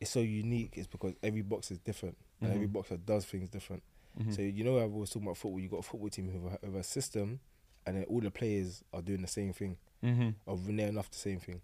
[0.01, 2.73] it's so unique is because every box is different and every Mhm.
[2.73, 3.83] boxer does things different.
[4.19, 4.33] Mm-hmm.
[4.33, 5.61] So you know, I've always talking about football.
[5.61, 7.41] You got a football team with a, with a system,
[7.87, 10.31] and then all the players are doing the same thing mm-hmm.
[10.47, 11.61] or near enough the same thing.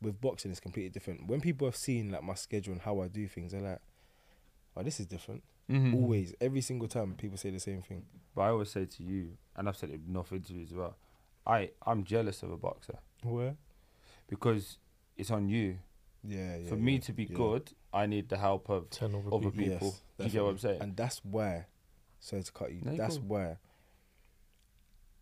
[0.00, 1.26] With boxing, it's completely different.
[1.26, 3.80] When people have seen like my schedule and how I do things, they're like,
[4.76, 5.94] "Oh, this is different." Mm-hmm.
[5.94, 8.04] Always, every single time, people say the same thing.
[8.34, 10.96] But I always say to you, and I've said it in enough interviews as well.
[11.46, 13.56] I I'm jealous of a boxer Where?
[14.28, 14.78] because
[15.16, 15.78] it's on you.
[16.24, 16.68] Yeah, yeah.
[16.68, 17.36] For me yeah, to be yeah.
[17.36, 18.90] good, I need the help of.
[18.90, 19.74] Ten other Other people.
[19.74, 19.96] people.
[20.18, 20.82] Do you get what I'm saying?
[20.82, 21.66] And that's where,
[22.20, 22.80] Sorry to cut you.
[22.84, 23.26] No, that's cool.
[23.28, 23.56] why.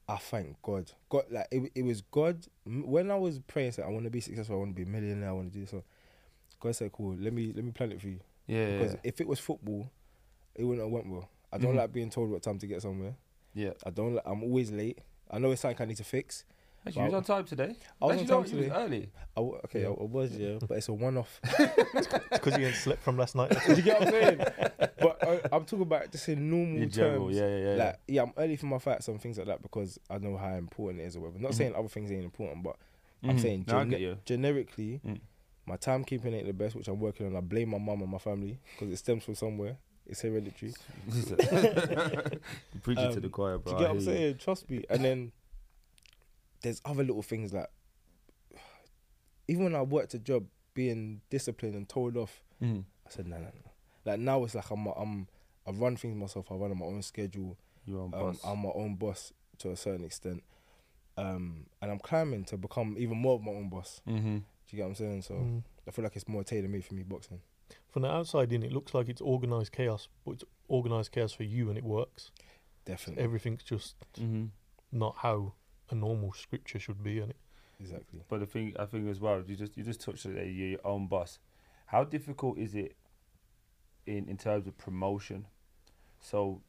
[0.09, 0.91] I thank God.
[1.09, 2.47] God, like it, it was God.
[2.65, 4.93] When I was praying, said, I want to be successful, I want to be a
[4.93, 5.83] millionaire, I want to do so.
[6.61, 9.21] God said, "Cool, let me let me plan it for you." Yeah, Because yeah, if
[9.21, 9.91] it was football,
[10.55, 11.29] it wouldn't have went well.
[11.53, 11.79] I don't Mhm.
[11.79, 13.15] like being told what time to get somewhere.
[13.55, 13.73] yeah.
[13.85, 14.15] I don't.
[14.15, 15.01] Li- I'm always late.
[15.31, 16.45] I know it's something I need to fix.
[16.87, 17.77] Actually, you was on time today.
[18.01, 18.75] I was Actually, on time you today.
[18.75, 19.11] early.
[19.37, 19.89] I w- okay, Yeah.
[19.89, 21.41] I, I was yeah, but it's a one-off.
[21.43, 23.51] because you didn't sleep from last night.
[23.67, 24.39] Do you get what I'm saying?
[25.01, 26.95] but I, I'm talking about just in normal In terms.
[26.97, 27.85] general, yeah, yeah, yeah.
[27.85, 30.55] Like yeah, I'm early for my fights and things like that because I know how
[30.55, 31.41] important it is or whatever.
[31.41, 31.55] Not Mhm.
[31.57, 32.77] saying other things ain't important, but
[33.25, 33.43] I'm Mhm.
[33.43, 34.19] saying No, I gene- get you.
[34.25, 35.21] generically, Mm.
[35.67, 37.35] my timekeeping ain't the best, which I'm working on.
[37.37, 39.77] I blame my mum and my family because it stems from somewhere.
[40.07, 40.73] It's hereditary.
[41.09, 43.73] you preach it to Um, the choir, bro.
[43.73, 44.19] Do you get I what I'm hear you.
[44.21, 44.39] saying?
[44.39, 44.85] Trust me.
[44.89, 45.33] And then
[46.67, 47.71] there's other little things like
[49.49, 52.85] even when I worked a job, being disciplined and told off, Mhm.
[53.07, 53.71] I said no, no, no.
[54.05, 55.29] Like now it's like I'm, I'm,
[55.67, 56.51] I run things myself.
[56.51, 57.57] I run on my own schedule.
[57.85, 58.41] You're on Um, boss.
[58.45, 60.43] I'm my own boss to a certain extent,
[61.17, 64.01] um, and I'm climbing to become even more of my own boss.
[64.07, 64.39] mm-hmm.
[64.39, 65.23] Do you get what I'm saying?
[65.23, 65.63] So Mm.
[65.87, 67.41] I feel like it's more tailor made for me boxing.
[67.89, 71.45] from the outside in, it looks like it's organized chaos, but it's organized chaos for
[71.45, 72.31] you, and it works.
[72.85, 73.23] Definitely.
[73.25, 74.47] Everything's just Mm-hmm.
[74.93, 75.55] not how
[75.91, 77.37] a normal scripture should be, and it
[77.81, 78.21] exactly.
[78.29, 80.47] But the thing, I think as well, you just you just touched on it.
[80.47, 81.39] You're your own boss.
[81.87, 82.97] How difficult is it
[84.07, 85.47] in in terms of promotion?
[86.21, 86.63] So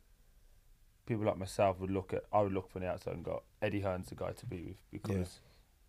[1.06, 3.82] people like myself would look at, I would look from the outside and go, Eddie
[3.82, 5.40] Hearn's the guy to be with because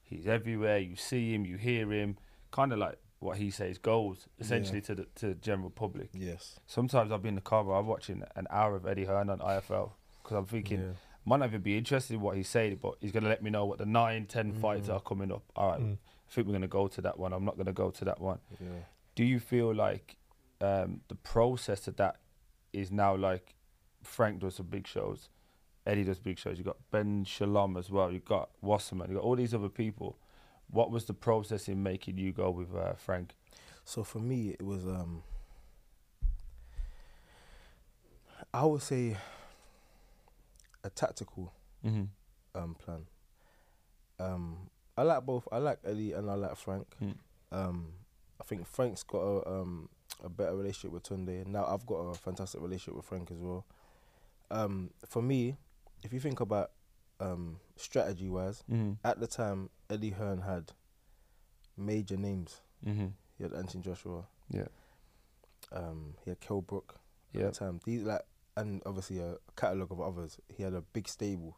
[0.03, 0.79] he's everywhere.
[0.79, 2.17] You see him, you hear him,
[2.53, 6.11] kind of like what he says goes essentially to the to the general public.
[6.15, 6.61] Yes.
[6.67, 9.91] Sometimes I'll be in the car, I'm watching an hour of Eddie Hearn on IFL
[10.23, 10.93] because I'm thinking Yeah.
[11.29, 13.51] Might not even be interested in what he's saying, but he's going to let me
[13.51, 14.95] know what the nine, ten fights Mhm.
[14.95, 15.43] are coming up.
[15.57, 15.99] All right, Mm.
[15.99, 17.33] I think we're going to go to that one.
[17.33, 18.41] I'm not going to go to that one.
[18.61, 18.85] Yeah.
[19.15, 20.17] Do you feel like
[20.61, 22.17] um, the process of that
[22.73, 23.55] is now like
[24.03, 25.29] Frank does some big shows,
[25.87, 26.59] Eddie does big shows.
[26.59, 28.13] You got Ben Shalom as well.
[28.13, 29.09] You got Wasserman.
[29.09, 30.19] You got all these other people.
[30.71, 33.35] What was the process in making you go with uh, Frank?
[33.85, 35.23] So for me, it was um,
[38.53, 39.17] I would say
[40.85, 41.53] a tactical
[41.85, 42.05] Mm-hmm.
[42.61, 43.07] um plan.
[44.19, 45.47] Um, I like both.
[45.53, 46.87] I like Eddie and I like Frank.
[47.03, 47.15] Mm.
[47.53, 47.93] Um,
[48.41, 49.89] I think Frank's got a um
[50.25, 51.47] a better relationship with Tunde.
[51.47, 53.65] Now I've got a fantastic relationship with Frank as well.
[54.51, 55.57] Um, for me,
[56.03, 56.73] if you think about
[57.21, 58.93] um strategy wise, Mm-hmm.
[59.05, 60.73] at the time Eddie Hearn had
[61.77, 62.61] major names.
[62.85, 63.07] Mm-hmm.
[63.37, 64.25] He had Anthony Joshua.
[64.51, 64.67] Yeah.
[65.71, 66.97] Um, he had Kell Brook
[67.35, 67.47] at Yeah.
[67.49, 67.81] the time.
[67.85, 68.23] These like
[68.59, 70.39] and obviously a catalogue of others.
[70.49, 71.57] He had a big stable,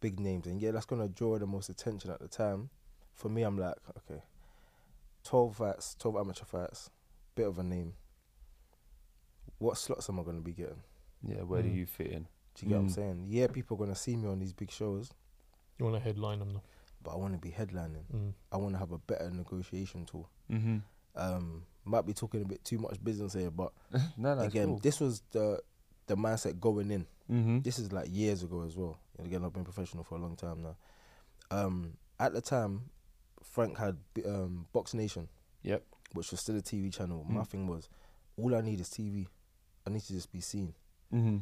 [0.00, 2.70] big names, and yeah, that's gonna draw the most attention at the time.
[3.14, 4.22] For me, I'm like, okay,
[5.24, 6.90] twelve fights, twelve amateur fights,
[7.34, 7.94] bit of a name.
[9.58, 10.82] What slots am I gonna be getting?
[11.22, 11.42] Yeah.
[11.42, 11.74] Where do Mm.
[11.76, 12.28] you fit in?
[12.54, 12.94] Do you get what I'm Mm.
[12.94, 13.24] saying?
[13.28, 15.12] Yeah, people are gonna see me on these big shows,
[15.78, 16.62] You want to headline them though.
[17.02, 18.04] but I want to be headlining.
[18.12, 18.34] Mm.
[18.52, 20.28] I want to have a better negotiation tool.
[20.50, 20.78] Mm-hmm.
[21.14, 23.72] Um, might be talking a bit too much business here, but
[24.16, 24.40] no, no.
[24.42, 24.78] again, Cool.
[24.78, 25.60] this was the
[26.08, 27.06] the mindset going in.
[27.30, 27.60] Mm-hmm.
[27.60, 28.98] This is like years ago as well.
[29.16, 30.76] And again, I've been professional for a long time now.
[31.50, 32.90] Um, at the time,
[33.42, 35.28] Frank had um, Box Nation,
[35.62, 35.82] Yep.
[36.14, 37.24] which was still a TV channel.
[37.28, 37.46] My Mm.
[37.48, 37.88] thing was,
[38.36, 39.26] all I need is TV.
[39.86, 40.74] I need to just be seen.
[41.12, 41.38] Mm-hmm.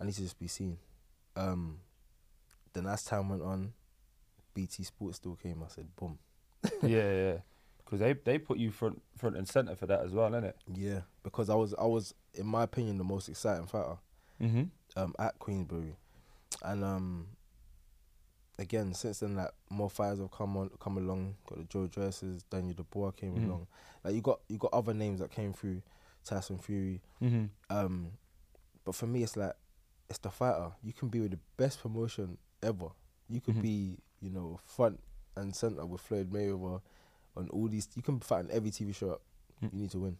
[0.00, 0.78] I need to just be seen.
[1.36, 1.78] Um,
[2.72, 3.72] then as time went on,
[4.54, 5.62] BT Sports still came.
[5.62, 6.18] I said, boom.
[6.82, 7.36] yeah, yeah.
[7.84, 10.54] Because they they put you front front and center for that as well, innit?
[10.72, 13.96] Yeah, because I was I was in my opinion the most exciting fighter.
[14.40, 14.62] Mm-hmm.
[14.96, 15.94] um, at Queensberry,
[16.64, 17.26] and um,
[18.58, 21.36] again since then, like more fighters have come on, come along.
[21.48, 23.46] Got the Joe Dresses, Daniel Dubois came Mhm.
[23.46, 23.66] along.
[24.04, 25.82] Like you got you got other names that came through,
[26.24, 27.00] Tyson Fury.
[27.22, 27.44] Mm-hmm.
[27.70, 28.12] Um,
[28.84, 29.52] but for me, it's like
[30.08, 30.72] it's the fighter.
[30.82, 32.88] You can be with the best promotion ever.
[33.28, 33.62] You could Mhm.
[33.62, 35.00] be, you know, front
[35.36, 36.82] and center with Floyd Mayweather
[37.36, 37.88] on all these.
[37.94, 39.20] You can fight on every TV show.
[39.62, 39.72] Mm.
[39.72, 40.18] You need to win.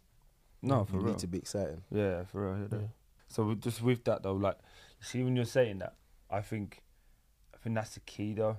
[0.62, 1.08] No, for you real.
[1.12, 1.82] need to be exciting.
[1.90, 2.68] Yeah, for real.
[2.70, 2.78] Yeah.
[2.78, 2.86] Yeah.
[3.28, 4.58] So with- just with that though, like,
[5.00, 5.94] see when you're saying that,
[6.30, 6.82] I think,
[7.54, 8.58] I think that's the key though,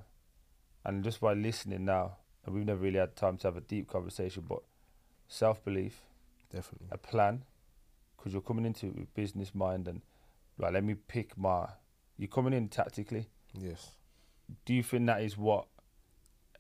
[0.83, 3.87] and just by listening now, and we've never really had time to have a deep
[3.87, 4.59] conversation, but
[5.27, 6.01] self belief,
[6.51, 6.87] Definitely.
[6.91, 7.43] a plan,
[8.17, 10.01] because you're coming into it with business mind and
[10.57, 11.67] like, let me pick my.
[12.17, 13.27] You're coming in tactically.
[13.53, 13.91] Yes.
[14.65, 15.65] Do you think that is what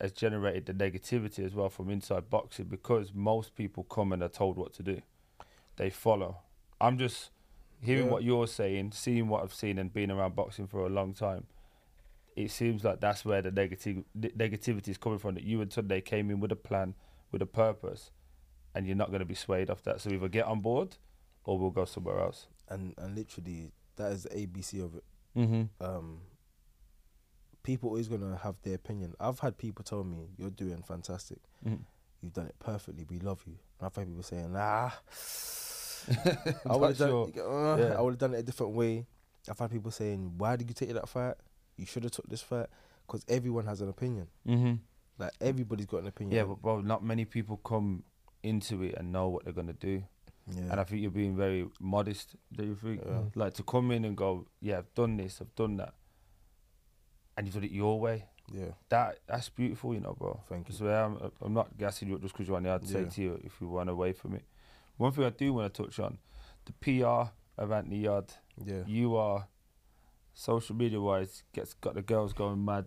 [0.01, 2.65] has generated the negativity as well from inside boxing?
[2.65, 5.01] Because most people come and are told what to do,
[5.77, 6.37] they follow.
[6.79, 7.29] I'm just
[7.81, 8.11] hearing Yeah.
[8.11, 11.47] what you're saying, seeing what I've seen, and being around boxing for a long time.
[12.35, 15.35] It seems like that's where the negative negativity is coming from.
[15.35, 16.95] That you and Tunde came in with a plan,
[17.31, 18.11] with a purpose,
[18.73, 20.01] and you're not going to be swayed off that.
[20.01, 20.97] So either get on board,
[21.43, 22.47] or we'll go somewhere else.
[22.69, 25.03] And and literally that is the ABC of it.
[25.37, 25.83] Mm-hmm.
[25.85, 26.21] um,
[27.63, 29.13] people always gonna have their opinion.
[29.19, 31.39] I've had people tell me you're doing fantastic.
[31.65, 31.81] Mm-hmm.
[32.21, 33.05] You've done it perfectly.
[33.09, 33.55] We love you.
[33.79, 34.91] And I've had people saying, Nah,
[36.69, 37.11] I would have done.
[37.39, 37.95] uh, Yeah.
[37.97, 39.05] I would have done it a different way.
[39.49, 41.35] I've had people saying, Why did you take that fight?
[41.77, 42.67] You should have took this fight.
[43.05, 44.27] Because everyone has an opinion.
[44.47, 44.73] Mm-hmm.
[45.19, 46.35] Like everybody's got an opinion.
[46.37, 48.03] Yeah, but bro, not many people come
[48.41, 50.03] into it and know what they're gonna do.
[50.49, 50.61] yeah.
[50.71, 52.35] And I think you're being very modest.
[52.55, 53.01] Do you think?
[53.05, 53.21] Yeah.
[53.35, 55.93] Like to come in and go, yeah, I've done this, I've done that,
[57.37, 58.25] and you've done it your way.
[58.51, 58.71] yeah.
[58.89, 60.39] That that's beautiful, you know, bro.
[60.49, 60.75] Thank you.
[60.75, 63.09] So I'm, I'm not gassing you up just because you're on the I'd say Yeah.
[63.09, 64.43] to you if you run away from it.
[64.97, 66.17] One thing I do want to touch on,
[66.65, 67.31] the PR
[67.61, 68.33] of Anthony Yarde.
[68.63, 68.83] Yeah.
[68.85, 69.47] You are
[70.35, 72.85] social media wise gets got the girls going mad.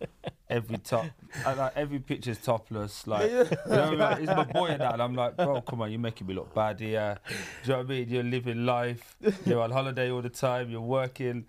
[0.48, 1.06] every top,
[1.44, 3.06] like every picture's topless.
[3.06, 4.94] Like you know, like, it's my boy and that.
[4.94, 7.18] And I'm like, bro, come on, you're making me look bad here.
[7.28, 7.34] Do
[7.64, 8.08] you know what I mean?
[8.08, 9.16] You're living life.
[9.44, 10.70] You're on holiday all the time.
[10.70, 11.46] You're working.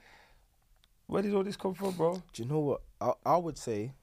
[1.05, 2.21] Where did all this come from, bro?
[2.33, 2.81] Do you know what?
[2.99, 3.93] I, I would say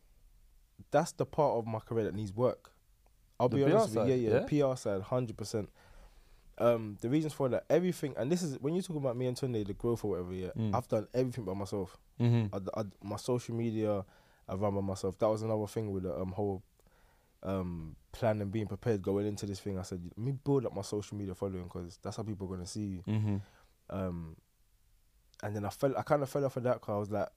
[0.90, 2.70] that's the part of my career that needs work.
[3.38, 4.00] I'll The be PR honest with you.
[4.14, 5.68] side, Yeah, yeah, The PR side, hundred percent.
[6.58, 9.36] Um, the reasons for that, everything, and this is when you talk about me and
[9.36, 10.32] Tunde, the growth or whatever.
[10.34, 10.74] Yeah, Mm.
[10.74, 11.96] I've done everything by myself.
[12.20, 12.54] Mm-hmm.
[12.54, 14.04] I, I, my social media,
[14.48, 15.18] I run by myself.
[15.18, 16.62] That was another thing with the um, whole
[17.42, 19.78] um, plan and being prepared going into this thing.
[19.78, 22.50] I said, let me build up my social media following because that's how people are
[22.56, 23.02] gonna see you.
[23.08, 23.36] Mm-hmm.
[23.90, 24.36] Um,
[25.42, 27.28] and then I felt I kind of fell off of that because I was like,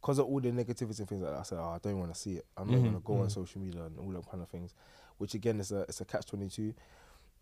[0.00, 1.40] because of all the negativity and things like that.
[1.40, 2.46] I said, oh, I don't want to see it.
[2.56, 3.32] I'm not Mhm, gonna go on mhm.
[3.32, 4.74] social media and all that kind of things.
[5.18, 6.74] Which again is a it's a catch twenty two.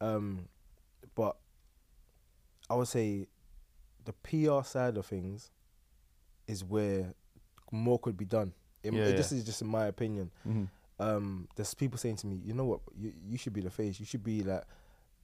[0.01, 0.49] Um,
[1.19, 1.37] but
[2.71, 3.27] I would say
[4.05, 5.51] the PR side of things
[6.47, 7.13] is where
[7.73, 8.53] more could be done.
[8.85, 9.39] It, Yeah, it- This yeah.
[9.39, 10.31] is just in my opinion.
[10.47, 10.65] Mm-hmm.
[11.01, 13.99] Um, there's people saying to me, you know what, you you should be the face.
[14.01, 14.65] You should be like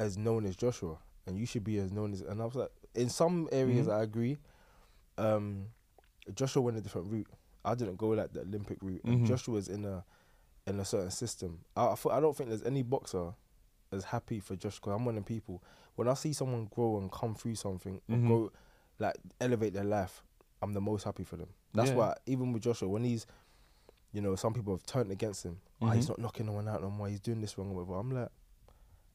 [0.00, 2.20] as known as Joshua, and you should be as known as.
[2.22, 3.92] And I was like, in some areas, Mhm.
[3.98, 4.38] I agree.
[5.18, 5.66] Um,
[6.34, 7.28] Joshua went a different route.
[7.64, 9.02] I didn't go like the Olympic route.
[9.04, 9.26] And Mhm.
[9.26, 10.04] Joshua's in a
[10.66, 11.60] in a certain system.
[11.76, 13.34] I I, thought- I don't think there's any boxer
[13.94, 14.80] as happy for Joshua.
[14.82, 15.62] Cause I'm one of the people.
[15.96, 18.26] When I see someone grow and come through something, or Mhm.
[18.26, 18.52] grow,
[18.98, 20.22] like elevate their life,
[20.62, 21.48] I'm the most happy for them.
[21.72, 21.96] That's Yeah.
[21.96, 23.26] why even with Joshua, when he's,
[24.12, 25.60] you know, some people have turned against him.
[25.82, 26.10] "Ah, he's Mhm.
[26.10, 27.08] not knocking no one out no more.
[27.08, 27.94] He's doing this wrong or whatever.
[27.98, 28.30] I'm like,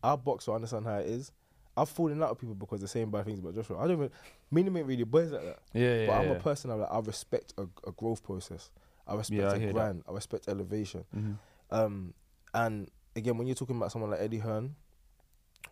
[0.04, 1.32] our boxer understand how it is.
[1.78, 3.78] I've fallen out with people because they're saying bad things about Joshua.
[3.78, 4.12] I don't even,
[4.52, 5.60] me and him ain't really boys like that.
[5.74, 6.08] Yeah, yeah.
[6.08, 6.32] But I'm yeah.
[6.36, 6.72] a person.
[6.72, 8.70] I'm like, I respect a, a growth process.
[9.08, 9.96] I respect I a hear that.
[10.08, 11.06] I respect elevation.
[11.16, 11.38] Mhm.
[11.72, 12.14] Um,
[12.54, 12.90] and
[13.20, 14.76] again, when you're talking about someone like Eddie Hearn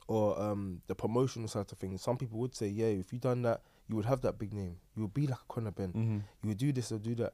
[0.07, 3.41] or um, the promotional side of things, some people would say, yeah, if you done
[3.43, 4.77] that, you would have that big name.
[4.95, 5.93] You would be like a Conor Benn.
[5.93, 6.23] Mhm.
[6.43, 7.33] You would do this or do that.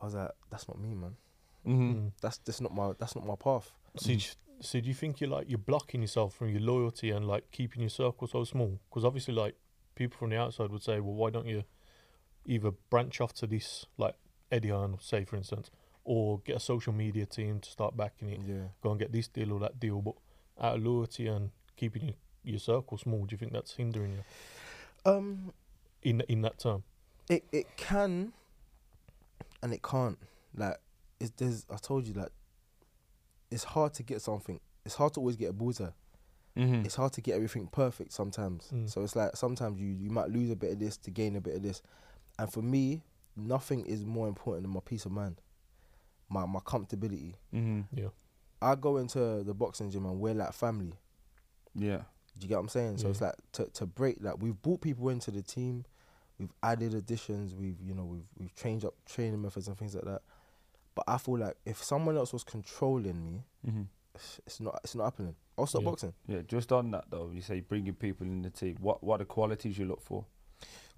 [0.00, 1.16] I was like, that's not me, man.
[1.66, 1.94] Mhm.
[1.94, 2.12] Mm.
[2.20, 3.70] That's that's not my that's not my path.
[3.96, 4.20] So, do you,
[4.60, 7.82] so do you think you're like you're blocking yourself from your loyalty and like keeping
[7.82, 8.80] your circle so small?
[8.90, 9.54] Because obviously, like
[9.94, 11.64] people from the outside would say, well, why don't you
[12.46, 14.16] either branch off to this like
[14.50, 15.70] Eddie Hearn, say for instance,
[16.04, 18.68] or get a social media team to start backing it, Yeah.
[18.82, 20.14] go and get this deal or that deal, but
[20.60, 24.24] out of loyalty and keeping your, your circle small, do you think that's hindering you
[25.04, 25.52] Um,
[26.02, 26.82] in in that term?
[27.28, 28.32] it it can,
[29.62, 30.18] and it can't.
[30.56, 30.78] Like,
[31.20, 31.64] it's there's.
[31.70, 32.32] I told you like,
[33.50, 34.60] it's hard to get something.
[34.84, 35.90] It's hard to always get a bullseye.
[36.56, 36.84] Mhm.
[36.84, 38.68] It's hard to get everything perfect sometimes.
[38.72, 38.90] Mm.
[38.90, 41.40] So it's like sometimes you you might lose a bit of this to gain a
[41.40, 41.80] bit of this,
[42.38, 43.02] and for me,
[43.36, 45.40] nothing is more important than my peace of mind,
[46.32, 47.34] my my comfortability.
[47.52, 47.84] Mhm.
[47.94, 48.08] Yeah.
[48.60, 50.94] I go into the boxing gym and we're like family.
[51.74, 52.02] Yeah.
[52.38, 52.98] Do you get what I'm saying?
[52.98, 53.10] So Yeah.
[53.10, 55.84] it's like to to break like we've brought people into the team,
[56.38, 60.04] we've added additions, we've you know we've we've changed up training methods and things like
[60.04, 60.22] that.
[60.94, 63.86] But I feel like if someone else was controlling me, Mhm.
[64.14, 65.36] it's- it's not it's not happening.
[65.58, 65.90] I'll stop Yeah.
[65.90, 66.14] boxing.
[66.26, 66.42] Yeah.
[66.42, 68.76] Just on that though, you say bringing people in the team.
[68.80, 70.24] What What are the qualities you look for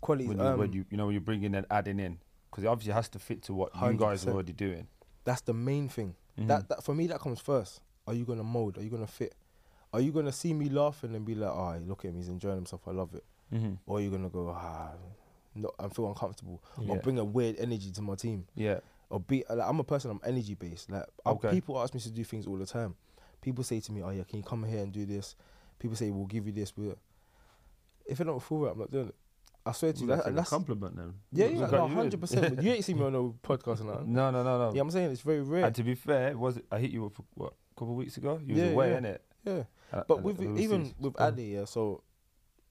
[0.01, 0.29] Quality.
[0.29, 2.19] when you, um, when you you know when you're bringing and adding in?
[2.51, 4.87] Because it obviously has to fit to what you guys are already doing.
[5.25, 6.15] That's the main thing.
[6.39, 6.47] Mhm.
[6.49, 7.81] That that for me that comes first.
[8.07, 8.79] Are you gonna mold?
[8.79, 9.35] Are you gonna fit?
[9.93, 12.57] Are you gonna see me laughing and be like, "Oh, look at him, he's enjoying
[12.57, 12.87] himself.
[12.87, 13.79] I love it." Mhm.
[13.87, 14.93] Or are you gonna go, "Ah,
[15.55, 16.93] no, I feel uncomfortable," Yeah.
[16.95, 18.47] or bring a weird energy to my team?
[18.55, 18.81] Yeah.
[19.11, 20.11] or be like, I'm a person.
[20.11, 20.91] I'm energy based.
[20.91, 21.51] Like Okay.
[21.51, 22.97] people ask me to do things all the time.
[23.43, 25.37] People say to me, "Oh yeah, can you come here and do this?"
[25.79, 26.99] People say, "We'll give you this." But
[28.07, 29.15] if I don't feel right, I'm not doing it.
[29.67, 31.15] I swear to you, that, that's compliment then.
[31.33, 32.63] yeah, yeah, no, you hundred percent.
[32.63, 34.07] You ain't seen me on no podcast that.
[34.07, 34.75] No, no, no, no.
[34.75, 35.65] Yeah, I'm saying it's very rare.
[35.65, 37.97] And to be fair, was it, I hit you up for, what a couple of
[37.99, 38.39] weeks ago?
[38.45, 38.99] You was Yeah, away, yeah.
[39.01, 39.19] innit?
[39.45, 39.63] Yeah,
[39.93, 41.19] And- but and with it even with.
[41.21, 41.65] Addy, yeah.
[41.65, 42.03] So,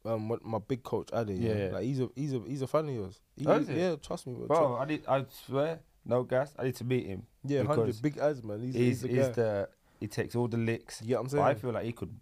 [0.06, 2.90] um, my big coach Addy, yeah, Yeah, like he's a he's a he's a fan
[2.90, 3.20] of yours.
[3.38, 4.46] He, Oh, yeah, trust me, bro.
[4.48, 5.04] bro, I did.
[5.08, 6.54] I swear, no gas.
[6.60, 7.24] I need to meet him.
[7.44, 8.62] yeah, hundred big ads, man.
[8.62, 9.70] He's, He's, he's, the the
[10.00, 11.02] he takes all the licks.
[11.04, 11.44] yeah, I'm saying.
[11.44, 12.14] I feel like he could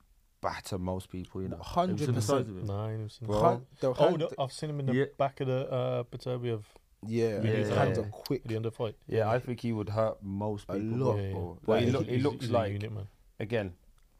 [0.41, 1.41] batter most people.
[1.41, 2.47] You know, Hundred Have you seen the percent.
[2.47, 2.67] size of?
[2.67, 3.35] No, I ain't seen Bro.
[3.39, 3.43] that.
[3.45, 5.05] Hun- the Oh, hand- the, I've seen him in the Yeah.
[5.17, 6.65] back of the uh, Batavia of
[7.07, 8.41] yeah, Yeah, his yeah, hands are quick.
[8.43, 8.95] at the end of fight.
[9.07, 10.75] Yeah, I think he would hurt most people.
[10.77, 11.07] A people.
[11.07, 11.15] lot.
[11.17, 11.33] Yeah, yeah.
[11.33, 11.57] bro.
[11.65, 13.07] But he, look, he looks like unit, man.
[13.39, 13.73] again,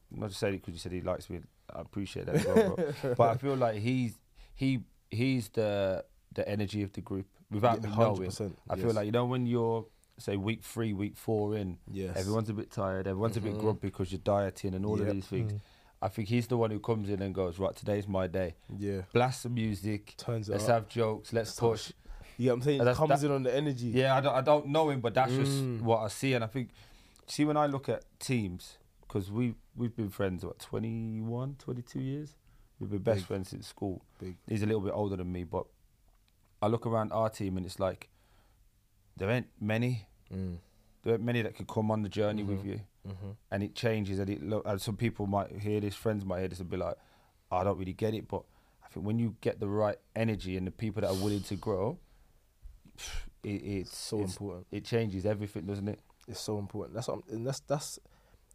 [0.10, 1.42] not to say because you said he likes me.
[1.74, 3.14] I appreciate that, as well, bro.
[3.18, 4.18] but I feel like he's
[4.56, 6.04] he he's the
[6.34, 8.30] the energy of the group without me knowing.
[8.30, 8.96] 100%, I feel yes.
[8.96, 9.86] like you know when you're
[10.18, 12.16] say week three, week four in, yes.
[12.18, 13.60] everyone's a bit tired, everyone's a bit Mhm.
[13.60, 15.08] grumpy because you're dieting and all Yep.
[15.08, 15.54] of these things.
[15.54, 15.60] Mm.
[16.02, 18.56] I think he's the one who comes in and goes, right, today's my day.
[18.76, 20.16] yeah Blast some music.
[20.18, 20.70] turns Let's up.
[20.70, 21.32] have jokes.
[21.32, 21.92] Let's push.
[22.38, 22.82] Yeah, I'm saying?
[22.82, 23.88] It comes that- in on the energy.
[23.90, 25.38] Yeah, I don't, I don't know him, but that's Mm.
[25.46, 26.34] just what I see.
[26.34, 26.70] And I think,
[27.28, 32.36] see, when I look at teams, because we, we've been friends, what, 21, 22 years?
[32.80, 33.26] We've been best Big.
[33.28, 34.02] friends since school.
[34.20, 34.38] Big.
[34.48, 35.66] He's a little bit older than me, but
[36.64, 38.10] I look around our team and it's like,
[39.18, 40.08] there ain't many.
[40.34, 40.58] Mm.
[41.04, 42.66] There ain't many that could come on the journey with Mhm.
[42.66, 42.80] you.
[43.06, 46.40] Hmm and it changes and it look and some people might hear this friends might
[46.40, 46.96] hear this and be like
[47.52, 48.44] "Oh, I don't really get it but
[48.84, 51.56] I think when you get the right energy and the people that are willing to
[51.56, 51.98] grow
[53.44, 54.68] it, it's so it's- important.
[54.72, 56.94] it changes everything doesn't it It's so important.
[56.96, 58.00] That's what that's that's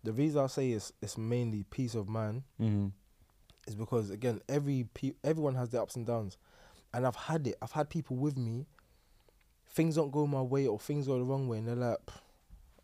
[0.04, 2.88] the reason I say it's it's mainly peace of mind mm-hmm.
[3.66, 6.38] is because again, every pe- everyone has their ups and downs,
[6.94, 7.56] and I've had it.
[7.60, 8.66] I've had people with me.
[9.74, 11.98] Things don't go my way or things go the wrong way, and they're like,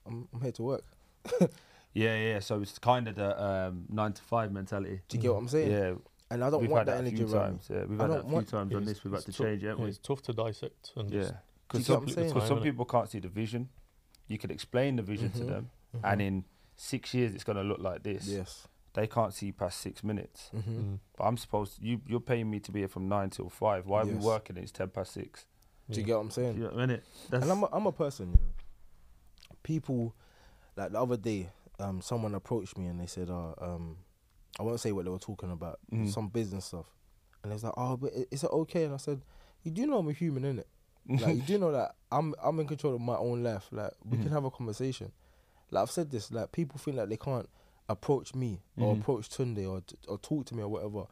[0.04, 0.84] "I'm I'm here to work."
[1.94, 2.38] Yeah, yeah.
[2.40, 5.00] So it's kind of the um, nine to five mentality.
[5.08, 5.70] Do you get what I'm saying?
[5.70, 5.92] Yeah,
[6.30, 7.68] And I don't we've want that that energy few around times.
[7.70, 9.04] Yeah, we've I had that a few want- times on this.
[9.04, 9.90] We've had to tough- change it, haven't yeah, we?
[9.90, 11.30] It's tough to dissect and Yeah,
[11.68, 12.28] because some, what I'm saying?
[12.32, 13.68] because some people can't see the vision.
[14.26, 15.48] You could explain the vision to Mhm.
[15.48, 16.00] them, Mhm.
[16.12, 16.44] and in
[16.76, 18.26] six years it's going to look like this.
[18.26, 18.66] yes.
[18.94, 20.48] They can't see past six minutes.
[20.50, 23.50] hmm mm, But I'm supposed you you're paying me to be here from nine till
[23.50, 23.86] five.
[23.86, 24.56] Why are we working?
[24.56, 25.44] It's ten past six.
[25.90, 26.06] Do you yeah.
[26.06, 26.54] get what I'm saying?
[26.56, 27.00] You know what I mean?
[27.28, 28.52] That's And I'm a, I'm a person, you know.
[29.62, 30.14] People,
[30.76, 33.96] like the other day, um, someone approached me and they said, "Oh, um,
[34.58, 36.08] I won't say what they were talking about, Mhm.
[36.08, 36.86] some business stuff."
[37.42, 39.20] And was like, "Oh, but is it okay?" And I said,
[39.62, 40.64] "You do know I'm a human, innit?
[41.20, 43.68] Like you do know that I'm I'm in control of my own life.
[43.72, 44.22] Like we Mhm.
[44.22, 45.10] can have a conversation.
[45.70, 46.30] Like I've said this.
[46.30, 47.48] Like people think that they can't
[47.88, 49.00] approach me or Mhm.
[49.00, 51.06] approach Tunde or or talk to me or whatever.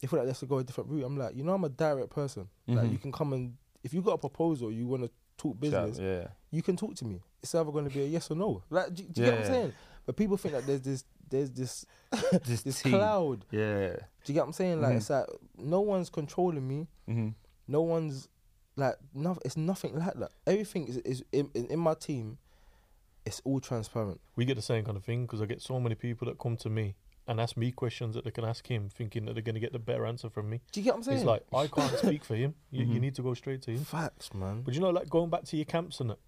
[0.00, 1.04] They feel like they have to go a different route.
[1.04, 2.48] I'm like, you know, I'm a direct person.
[2.68, 2.92] Like Mhm.
[2.92, 6.04] you can come and if you got a proposal, you want to talk business, Shout-
[6.04, 6.26] yeah.
[6.50, 7.20] you can talk to me.
[7.42, 8.62] It's either going to be a yes or no.
[8.70, 9.46] Like, do, do you get what I'm Yeah.
[9.60, 9.72] saying?
[10.06, 11.86] But people think that there's this, there's this,
[12.46, 13.44] This, this cloud.
[13.50, 13.88] Yeah.
[13.90, 14.80] Do you get what I'm saying?
[14.80, 14.96] Like, Mhm.
[14.98, 15.26] it's like
[15.58, 16.86] no one's controlling me.
[17.06, 17.28] hmm
[17.68, 18.28] No one's
[18.76, 20.30] like, no, it's nothing like that.
[20.46, 22.38] Everything is, is in, in, in my team.
[23.26, 24.20] It's all transparent.
[24.36, 26.56] We get the same kind of thing because I get so many people that come
[26.58, 26.94] to me
[27.26, 29.72] and ask me questions that they can ask him, thinking that they're going to get
[29.72, 30.60] the better answer from me.
[30.72, 31.18] Do you get what I'm saying?
[31.18, 32.54] It's like I can't speak for him.
[32.70, 33.00] You, you Mhm.
[33.00, 33.84] need to go straight to him.
[33.84, 34.62] facts, man.
[34.62, 36.18] But you know, like going back to your camps and that,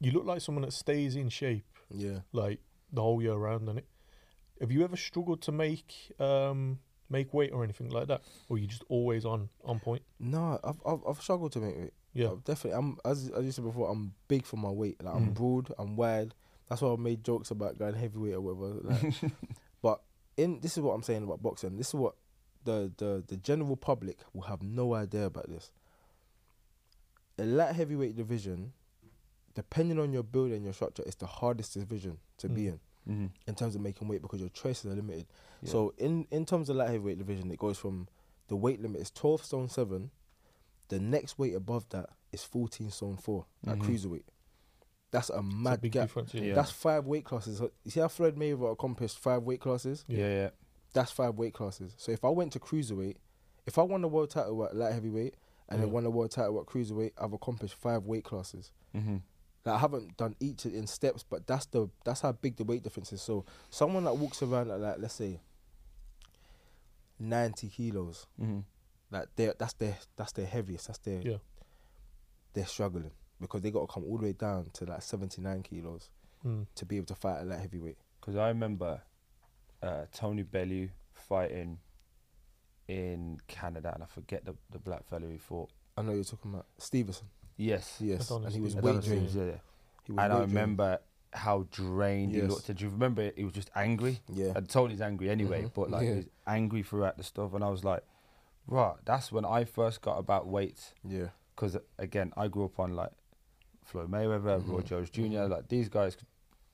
[0.00, 2.20] you look like someone that stays in shape Yeah.
[2.32, 2.60] like
[2.92, 3.68] the whole year round.
[3.68, 3.86] And it.
[4.60, 8.66] Have you ever struggled to make um make weight or anything like that, or you
[8.66, 10.02] just always on on point?
[10.20, 11.94] No, I've, I've I've struggled to make it.
[12.14, 12.78] Yeah, I've definitely.
[12.78, 13.90] I'm as as you said before.
[13.90, 15.02] I'm big for my weight.
[15.02, 15.34] Like I'm Mhm.
[15.34, 15.72] broad.
[15.78, 16.34] I'm wide.
[16.68, 18.80] That's why I made jokes about going heavyweight or whatever.
[18.88, 19.30] Like, but
[20.36, 21.76] in this is what I'm saying about boxing.
[21.76, 22.14] This is what
[22.64, 25.70] the the the general public will have no idea about this.
[27.38, 28.72] A light heavyweight division,
[29.54, 32.68] depending on your build and your structure, is the hardest division to be Mm.
[32.68, 35.26] in hmm in terms of making weight because your choices are limited.
[35.62, 35.70] Yeah.
[35.72, 38.06] So in in terms of light heavyweight division, it goes from
[38.48, 40.10] the weight limit is twelve stone seven.
[40.88, 43.82] The next weight above that is fourteen stone four at Mhm.
[43.82, 44.24] cruiserweight.
[45.12, 46.04] That's a it's a mad big gap.
[46.08, 46.34] difference.
[46.34, 46.42] Yeah.
[46.42, 46.54] Yeah.
[46.54, 47.60] That's five weight classes.
[47.84, 50.04] You see how Floyd Mayweather accomplished five weight classes?
[50.08, 50.50] yeah, yeah.
[50.94, 51.94] That's five weight classes.
[51.96, 53.16] So if I went to cruiserweight,
[53.66, 55.34] if I won the world title at light heavyweight
[55.68, 58.72] and then won the world title at cruiserweight, I've accomplished five weight classes.
[58.92, 59.18] hmm
[59.64, 62.82] Like, I haven't done each in steps, but that's the that's how big the weight
[62.82, 63.22] difference is.
[63.22, 65.40] So someone that walks around at like let's say
[67.18, 68.60] ninety kilos, hmm
[69.10, 70.86] like they that's their that's their heaviest.
[70.88, 71.36] That's their Yeah.
[72.54, 73.10] they're struggling
[73.42, 76.08] because they got to come all the way down to like seventy nine kilos
[76.44, 76.66] Mm.
[76.74, 77.98] to be able to fight at light heavyweight.
[78.20, 79.00] Because I remember
[79.82, 81.78] uh, Tony Bellew fighting
[82.88, 85.70] in Canada, and I forget the the black fellow he fought.
[85.96, 87.26] I know you're talking about Stevenson.
[87.56, 88.94] Yes, Yes, Adonis and he was Stevenson.
[88.96, 89.50] weight Adonis drained.
[89.52, 89.58] Yeah.
[90.04, 90.52] He was And I weight drained.
[90.54, 90.98] remember
[91.34, 92.50] how drained he Yes.
[92.50, 92.74] looked.
[92.74, 93.30] Do you remember?
[93.36, 94.20] He was just angry.
[94.28, 94.52] Yeah.
[94.56, 95.74] And Tony's angry anyway, Mhm.
[95.74, 96.14] but like Yeah.
[96.16, 97.54] he's angry throughout the stuff.
[97.54, 98.02] And I was like,
[98.66, 100.92] right, that's when I first got about weight.
[101.04, 101.28] Yeah.
[101.54, 103.12] Because again, I grew up on like
[103.84, 104.84] Floyd Mayweather, Roy Mhm.
[104.84, 105.48] Jones junior.
[105.48, 106.16] Like these guys,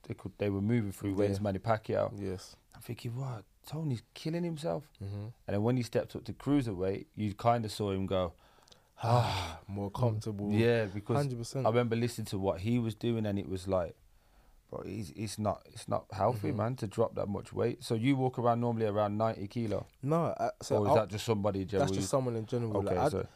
[0.07, 1.21] they could they were moving through.
[1.23, 1.39] Yeah.
[1.41, 2.13] Manny Pacquiao.
[2.19, 2.57] Yes.
[2.75, 4.85] I'm thinking, wow, Tony's killing himself.
[5.03, 5.15] Mm-hmm.
[5.47, 8.33] And then when he stepped up to cruiserweight, you kind of saw him go,
[9.03, 10.51] ah, More comfortable.
[10.53, 11.67] yeah, because Hundred percent.
[11.67, 13.95] I remember listening to what he was doing, and it was like,
[14.71, 16.57] bro, he's it's not it's not healthy, Mhm.
[16.57, 17.83] man, to drop that much weight.
[17.83, 21.09] So you walk around normally around ninety kilo, No, I, so or is I'll- that
[21.09, 21.87] just somebody General?
[21.87, 22.77] that's just someone in general.
[22.79, 23.27] okay, like, so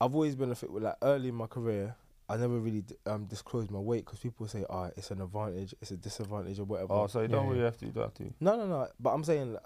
[0.00, 1.96] I've always been a fit with like early in my career.
[2.28, 5.74] I never really d- um, disclosed my weight because people say, "Ah, it's an advantage,
[5.80, 8.04] it's a disadvantage, or whatever." oh, so you don't Yeah, really have to, you don't
[8.04, 8.32] have to.
[8.40, 8.88] No, no, no.
[8.98, 9.56] But I'm saying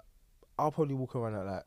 [0.59, 1.63] I'll probably walk around at like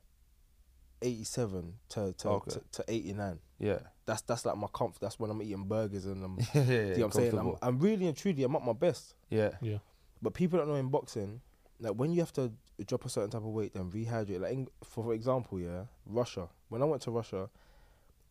[1.02, 2.50] 87 to to, Okay.
[2.52, 3.38] to, to 89.
[3.58, 5.00] Yeah, That's that's like my comfort.
[5.00, 6.38] That's when I'm eating burgers and I'm.
[6.54, 6.62] yeah, yeah.
[6.64, 7.38] do you know what I'm saying?
[7.38, 7.54] I'm.
[7.62, 9.14] I'm really and truly I'm at my best.
[9.30, 9.78] yeah, Yeah.
[10.22, 11.40] But people don't know in boxing,
[11.80, 12.52] like when you have to
[12.86, 14.40] drop a certain type of weight, then rehydrate.
[14.40, 16.48] Like in, for example, yeah, Russia.
[16.68, 17.50] When I went to Russia,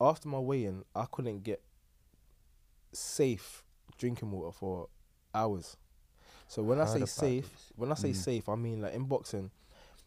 [0.01, 1.61] after my weigh-in, I couldn't get
[2.95, 3.63] safe
[3.97, 4.87] drinking water for
[5.33, 5.77] hours.
[6.47, 7.71] So when I Heard say safe, this.
[7.75, 8.15] when I say Mm.
[8.15, 9.51] safe, I mean like in boxing,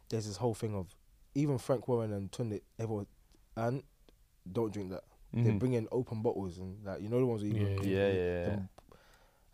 [0.09, 0.95] there's this whole thing of
[1.35, 3.07] even Frank Warren and Tunde, everyone,
[3.57, 3.83] and
[4.51, 5.05] don't drink that.
[5.33, 5.59] They Mhm.
[5.59, 8.47] bring in open bottles and like you know the ones where you Yeah, yeah, yeah,
[8.47, 8.59] yeah.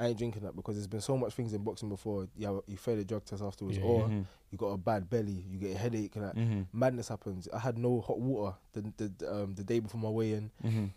[0.01, 2.29] I ain't drinking that because there's been so much things in boxing before.
[2.37, 3.85] Yeah, you fail the drug test afterwards, Yeah.
[3.85, 4.27] or Mhm.
[4.51, 6.67] you got a bad belly, you get a headache, and like, Mhm.
[6.73, 7.49] madness happens.
[7.53, 10.51] I had no hot water the the um, the day before my weigh-in.
[10.65, 10.91] Mhm.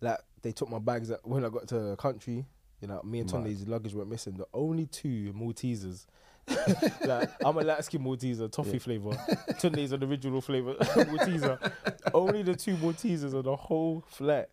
[0.00, 2.44] Like they took my bags at, when I got to the country.
[2.80, 3.44] You know, me and Mad.
[3.44, 4.36] Tunde's luggage went missing.
[4.36, 6.06] The only two Maltesers
[7.04, 9.16] like I'm a light skin Malteser, toffee flavour.
[9.58, 11.72] Tunde's an original flavour Malteser.
[12.12, 14.50] Only the two Maltesers on the whole flat.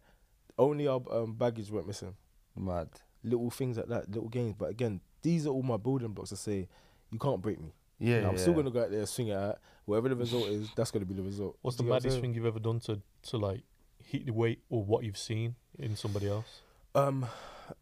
[0.58, 2.16] Only our um, baggage went missing.
[2.56, 2.90] Mad.
[3.24, 4.56] Little things like that, little games.
[4.58, 6.68] But again, these are all my building blocks to say
[7.12, 7.74] you can't break me.
[7.98, 8.42] Yeah, And I'm yeah.
[8.42, 9.60] still gonna go out there, swing it out.
[9.86, 11.58] Whatever the result is, that's gonna be the result.
[11.62, 13.64] What's Do the you what maddest thing you've ever done to to like
[14.10, 16.62] hit the weight or what you've seen in somebody else?
[16.96, 17.26] Um,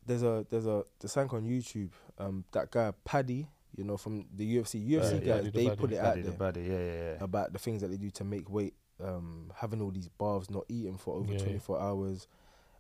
[0.06, 1.90] there's a there's a there's something on YouTube.
[2.20, 4.86] Um, that guy Paddy, you know, from the UFC.
[4.88, 7.24] UFC Uh, guys, the they Paddy, put it out Baddie, the there yeah, yeah, yeah.
[7.24, 8.74] about the things that they do to make weight.
[9.04, 11.44] Um, having all these baths, not eating for over Yeah, yeah.
[11.46, 12.28] 24 hours,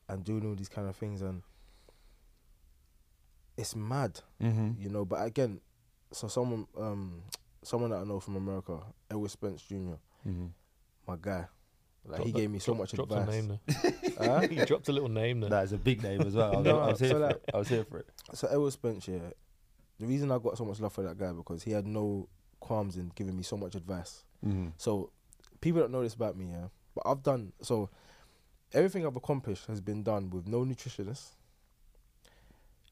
[0.10, 1.44] and doing all these kind of things, and
[3.58, 4.72] it's mad, Mm-hmm.
[4.82, 5.06] you know.
[5.06, 5.62] But again,
[6.12, 7.22] so someone um
[7.64, 8.80] someone that I know from America,
[9.12, 9.96] Errol Spence Jr.,
[10.28, 10.48] Mm-hmm.
[11.08, 11.46] my guy,
[12.08, 13.28] like he gave me so much dropped advice.
[13.28, 13.94] a name there.
[14.18, 14.40] Huh?
[14.48, 15.50] he dropped a little name there.
[15.50, 16.54] That is a big name as well.
[16.54, 17.44] I was, No, I was here so for like- it.
[17.54, 18.08] I was here for it.
[18.34, 19.20] So Errol Spence, yeah.
[20.00, 22.28] The reason I got so much love for that guy because he had no
[22.60, 24.24] qualms in giving me so much advice.
[24.46, 24.68] Mm-hmm.
[24.78, 25.12] So
[25.60, 26.68] people don't know this about me, yeah.
[26.94, 27.90] But I've done so
[28.74, 31.32] everything I've accomplished has been done with no nutritionist,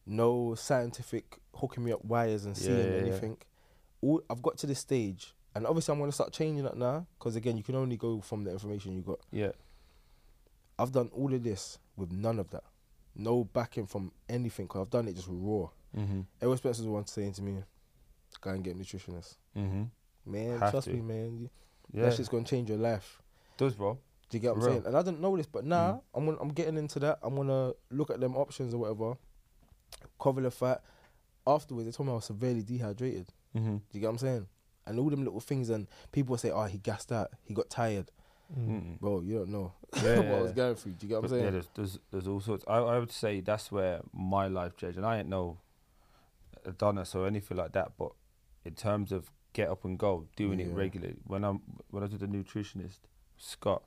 [0.05, 3.01] no scientific hooking me up wires and seeing yeah, yeah.
[3.01, 3.37] anything.
[4.01, 7.35] All I've got to this stage, and obviously I'm gonna start changing that now because
[7.35, 9.19] again, you can only go from the information you got.
[9.31, 9.51] Yeah.
[10.77, 12.63] I've done all of this with none of that,
[13.15, 14.67] no backing from anything.
[14.67, 15.69] Cause I've done it just raw.
[15.97, 16.21] Mm-hmm.
[16.41, 17.63] Errol Spence was the one saying to me,
[18.41, 19.83] "Go and get a nutritionist." Mm-hmm.
[20.25, 20.93] Man, Have trust to.
[20.93, 21.49] me, man.
[21.93, 22.03] Yeah.
[22.03, 23.21] That shit's gonna change your life.
[23.57, 23.97] does, bro.
[24.29, 24.73] Do you get what I'm real.
[24.73, 24.87] saying?
[24.87, 26.01] And I didn't know this, but now Mm.
[26.17, 27.19] I'm gonna, I'm getting into that.
[27.23, 29.13] I'm gonna look at them options or whatever.
[30.19, 30.83] Cover the fat.
[31.47, 33.27] Afterwards, they told me I was severely dehydrated.
[33.55, 33.75] Mm-hmm.
[33.77, 34.47] Do you get what I'm saying?
[34.87, 37.31] And all them little things, and people say, "Oh, he gassed out.
[37.43, 38.11] He got tired."
[38.55, 38.99] Mm.
[38.99, 39.73] Bro, you don't know
[40.03, 40.91] Yeah, what I was going through.
[40.93, 41.53] Do you get what But I'm yeah, saying?
[41.53, 42.63] there's, there's there's all sorts.
[42.67, 45.57] I, I would say that's where my life changed, and I ain't no
[46.65, 47.93] Adonis or anything like that.
[47.97, 48.11] But
[48.63, 51.15] in terms of get up and go, doing it regularly.
[51.25, 52.99] When I'm when I was with the nutritionist,
[53.37, 53.83] Scott,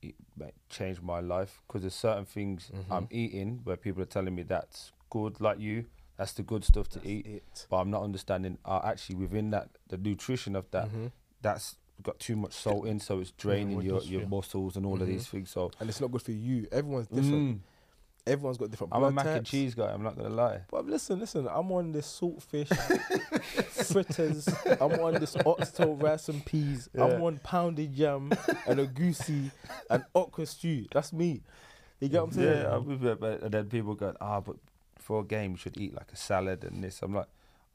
[0.00, 3.12] it like, changed my life because there's certain things I'm Mhm.
[3.12, 5.84] eating where people are telling me that's good, like you,
[6.16, 7.26] that's the good stuff to That's eat.
[7.26, 7.66] it.
[7.70, 8.58] But I'm not understanding.
[8.64, 11.10] Uh, actually, within that, the nutrition of that, Mhm.
[11.40, 14.28] that's got too much salt in, so it's draining what your, your yeah.
[14.28, 15.12] muscles and all of Mhm.
[15.12, 15.50] these things.
[15.50, 16.66] So And it's not good for you.
[16.72, 17.58] Everyone's different.
[17.58, 17.60] Mm.
[18.24, 18.92] Everyone's got different.
[18.92, 19.92] I'm a blood mac and cheese guy.
[19.92, 20.62] I'm not gonna lie.
[20.70, 21.48] But listen, listen.
[21.48, 22.68] I'm on this saltfish
[23.92, 24.48] fritters.
[24.80, 26.88] I'm on this oxtail rice and peas.
[26.94, 27.20] I'm Yeah.
[27.26, 28.32] on pounded yam
[28.66, 29.50] and a goosey
[29.90, 30.86] and okra stew.
[30.92, 31.42] That's me.
[32.00, 32.62] You get what I'm saying?
[32.62, 34.56] Yeah, I'm with it, but and then people go, ah, but
[35.02, 37.02] for a game you should eat like a salad and this.
[37.02, 37.26] I'm like,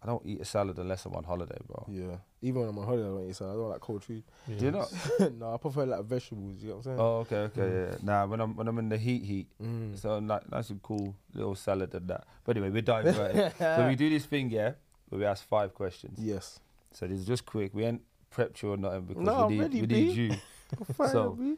[0.01, 1.85] I don't eat a salad unless I'm on holiday, bro.
[1.89, 2.17] Yeah.
[2.41, 3.53] Even when I'm on holiday, I don't eat salad.
[3.53, 4.23] I don't like cold food.
[4.47, 4.57] Yeah.
[4.57, 4.93] Do you not?
[5.39, 6.61] no, I prefer like vegetables.
[6.61, 6.99] You know what I'm saying?
[6.99, 7.97] Oh, okay, okay, yeah.
[8.03, 9.47] Nah, when I'm when I'm in the heat, heat.
[9.61, 9.97] Mm.
[9.99, 12.25] So I'm like nice and cool little salad and that.
[12.45, 13.51] But anyway, we're diverting.
[13.57, 14.73] so we do this thing, yeah,
[15.09, 16.19] where we ask five questions.
[16.19, 16.59] Yes.
[16.93, 17.73] So this is just quick.
[17.73, 18.01] We ain't
[18.33, 19.95] prepped you or nothing because No, I'm we need ready, we B.
[19.95, 20.31] need you.
[20.95, 21.55] Fine, So- B.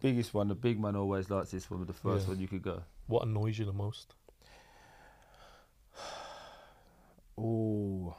[0.00, 1.84] Biggest one, the big man always likes this one.
[1.84, 2.34] The first Yeah.
[2.34, 2.82] one you could go.
[3.08, 4.14] What annoys you the most?
[7.38, 8.14] Oh,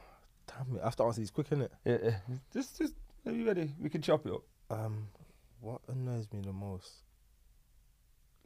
[0.47, 0.81] damn it!
[0.81, 1.69] I have to answer these quick, innit?
[1.85, 2.15] Yeah, yeah.
[2.53, 2.93] just just
[3.25, 3.73] are you ready?
[3.79, 4.43] We can chop it up.
[4.69, 5.07] Um,
[5.59, 6.89] what annoys me the most?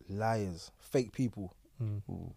[0.09, 1.55] Liars, fake people.
[1.81, 2.01] Mm.
[2.09, 2.33] Ooh.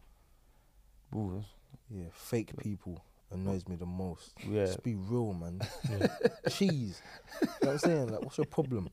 [1.17, 1.51] Ooh, that's-
[1.91, 4.33] Yeah, fake people annoys me the most.
[4.47, 4.67] yeah.
[4.67, 5.61] Just be real, man.
[5.91, 6.07] Yeah.
[6.49, 7.01] Cheese.
[7.41, 8.09] you know what I'm saying?
[8.09, 8.89] Like, what's your problem?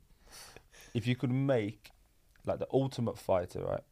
[0.94, 1.91] if you could make
[2.46, 3.84] like the ultimate fighter, right?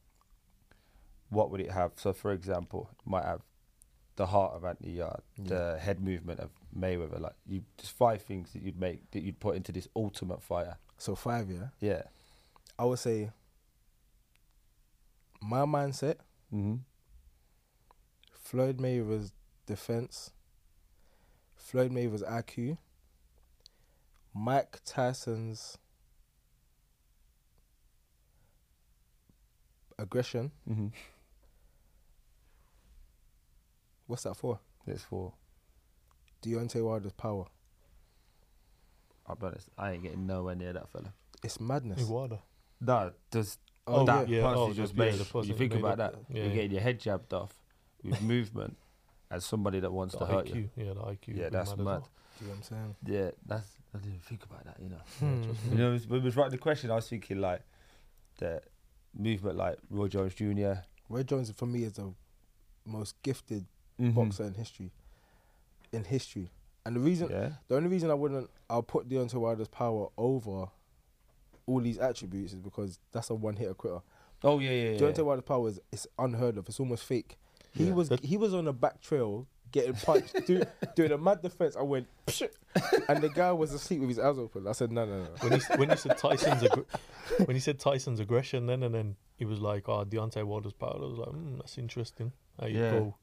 [1.30, 1.94] What would it have?
[1.96, 3.42] So, for example, it might have
[4.22, 7.20] the heart of Anthony Yarde, the head movement of Mayweather.
[7.20, 10.78] Like, you just five things that you'd make that you'd put into this ultimate fighter.
[11.00, 11.70] So five, yeah.
[11.80, 12.04] Yeah.
[12.78, 13.32] I would say
[15.42, 16.18] my mindset,
[16.54, 16.76] Mm-hmm.
[18.32, 19.32] Floyd Mayweather's
[19.66, 20.30] defense,
[21.56, 22.78] Floyd Mayweather's IQ,
[24.36, 25.80] Mike Tyson's
[29.98, 30.52] aggression.
[30.70, 30.88] Mm-hmm.
[34.12, 34.60] What's that for?
[34.86, 35.32] It's for.
[36.44, 37.46] Deontay Wilder's power.
[39.26, 39.70] I'll be honest.
[39.78, 41.14] I ain't getting nowhere near that fella.
[41.42, 42.00] It's madness.
[42.00, 42.40] Hey, Wilder.
[42.82, 44.42] No, just Oh, that yeah.
[44.42, 45.20] punch Oh, you just the- yeah, made.
[45.22, 45.98] the punch you that think made about it.
[45.98, 46.36] that.
[46.36, 46.44] Yeah.
[46.44, 47.58] You're getting your head jabbed off
[48.04, 48.76] with movement
[49.30, 50.56] as somebody that wants The to hurt IQ.
[50.56, 50.70] you.
[50.76, 51.28] Yeah, the IQ.
[51.28, 51.86] Yeah, would be that's as mad.
[51.86, 52.00] well.
[52.02, 52.96] Do you know what I'm saying?
[53.06, 53.68] Yeah, that's.
[53.94, 54.76] I didn't even think about that.
[54.82, 55.02] You know.
[55.20, 55.42] Hmm.
[55.44, 55.78] Yeah, You me.
[55.78, 57.62] know, when we was writing the question, I was thinking like
[58.40, 58.62] the
[59.18, 60.74] movement, like Roy Jones Jr.
[61.08, 62.14] Roy Jones for me is the
[62.86, 63.66] most gifted
[64.02, 64.14] Mhm.
[64.16, 64.92] boxer in history.
[65.92, 66.50] In history.
[66.86, 67.52] And the reason Yeah.
[67.68, 70.70] the only reason I wouldn't I'll put Deontay Wilder's power over
[71.68, 74.02] all these attributes is because that's a one hitter quitter.
[74.44, 74.90] Oh yeah, yeah.
[74.92, 75.00] yeah.
[75.00, 76.68] Deontay Wilder's power is it's unheard of.
[76.68, 77.38] It's almost fake.
[77.74, 77.94] He Yeah.
[77.94, 80.62] was he was on a back trail getting punched, do,
[80.96, 81.78] doing a mad defense.
[81.78, 82.08] I went,
[83.08, 84.68] and the guy was asleep with his eyes open.
[84.68, 85.30] I said, no, no, no.
[85.40, 86.86] when he when he said Tyson's aggr-
[87.46, 90.96] when he said Tyson's aggression, then and then he was like, "Oh, Deontay Wilder's power."
[90.96, 92.92] I was like, mm, "That's interesting." How you Yeah.
[92.92, 93.16] go?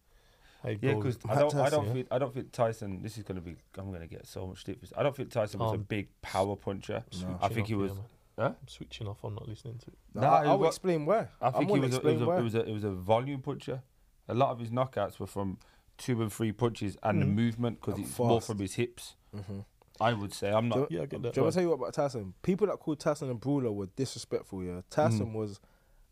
[0.63, 1.93] How Yeah, because I don't, I don't yeah.
[1.93, 3.03] think, I don't think Tyson.
[3.03, 3.57] This is gonna be.
[3.77, 4.77] I'm gonna get so much stick.
[4.77, 4.93] for this.
[4.97, 7.05] I don't think Tyson was a Um, big power puncher.
[7.23, 7.39] No.
[7.41, 7.91] I think he Switching was.
[7.93, 7.97] off,
[8.39, 8.45] yeah.
[8.45, 8.55] Huh?
[8.61, 9.23] I'm switching off.
[9.25, 9.99] I'm not listening to it.
[10.15, 11.29] No, Nah, I, it I'll wa- explain why.
[11.41, 11.99] I think he I'm was.
[11.99, 12.39] gonna A, it, was a, why.
[12.39, 12.61] it was a.
[12.69, 13.83] It was a volume puncher.
[14.29, 15.59] A lot of his knockouts were from
[15.97, 17.35] two and three punches and the Mm.
[17.35, 19.15] movement because And it's more from his hips.
[19.35, 19.65] Mhm.
[20.01, 20.51] I would say.
[20.53, 20.89] I'm not.
[20.89, 21.35] Do Yeah, I get that.
[21.35, 22.35] Do you want to tell you what about Tyson?
[22.43, 24.63] People that called Tyson a brawler were disrespectful.
[24.65, 25.35] Yeah, Tyson Mhm.
[25.35, 25.61] was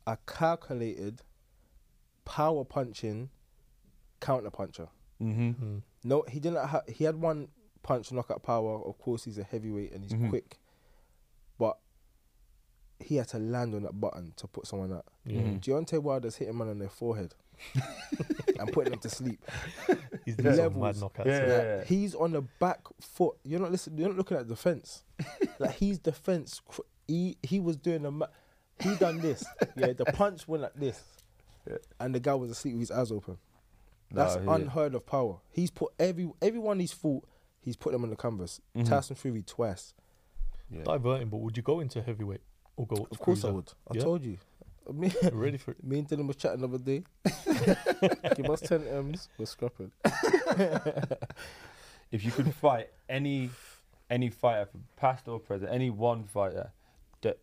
[0.06, 1.22] a calculated,
[2.24, 3.30] power punching,
[4.20, 4.88] counter puncher.
[5.22, 5.50] Mm-hmm.
[5.64, 5.82] Mm.
[6.04, 6.64] No, he didn't.
[6.66, 7.48] Ha- he had one
[7.82, 8.82] punch knockout power.
[8.84, 10.28] Of course, he's a heavyweight and he's Mhm.
[10.28, 10.58] quick,
[11.58, 11.78] but
[13.00, 15.06] he had to land on that button to put someone out.
[15.24, 15.60] Yeah, Mhm.
[15.60, 17.34] Deontay Wilder's hitting man on their forehead
[18.58, 19.40] and putting them to sleep.
[20.24, 21.26] he's doing some mad knockouts.
[21.26, 21.46] Yeah.
[21.46, 21.74] yeah.
[21.78, 23.36] Like, he's on the back foot.
[23.44, 23.98] You're not listening.
[23.98, 25.04] You're not looking at defense.
[25.58, 26.60] like he's defense.
[26.66, 28.10] cr- He he was doing a.
[28.10, 28.26] Ma-
[28.80, 29.44] he done this.
[29.76, 31.02] Yeah, the punch went like this,
[31.66, 31.78] Yeah.
[32.00, 33.38] and the guy was asleep with his eyes open.
[34.10, 34.54] No, That's I hear you.
[34.54, 35.38] unheard of power.
[35.50, 37.24] He's put every everyone he's fought.
[37.60, 38.60] He's put them on the canvas.
[38.76, 38.86] Mhm.
[38.88, 39.94] Tyson Fury twice.
[40.70, 40.82] Yeah.
[40.84, 42.40] Diverting, but would you go into heavyweight
[42.76, 43.06] or go?
[43.10, 43.72] Of course I would.
[43.90, 44.02] I Yeah?
[44.02, 44.38] told you.
[44.92, 45.82] Me, Ready for it?
[45.82, 47.02] me and Dylan was chatting the other day.
[48.36, 49.28] Give us ten M's.
[49.36, 49.90] We're scrapping.
[52.12, 53.50] if you could fight any
[54.08, 56.72] any fighter, from past or present, any one fighter,
[57.22, 57.38] that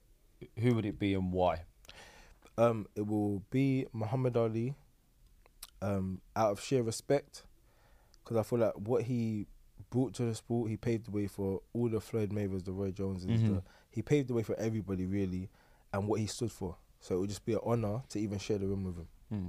[0.59, 1.63] who would it be and why?
[2.57, 4.75] Um, it will be Muhammad Ali.
[5.83, 7.43] Um, out of sheer respect,
[8.23, 9.47] because I feel like what he
[9.89, 12.91] brought to the sport, he paved the way for all the Floyd Mayweathers, the Roy
[12.91, 13.41] Joneses.
[13.41, 13.55] Mhm.
[13.55, 15.49] The, he paved the way for everybody really,
[15.91, 16.77] and what he stood for.
[17.01, 19.07] So it would just be an honor to even share the room with him.
[19.29, 19.47] Hmm.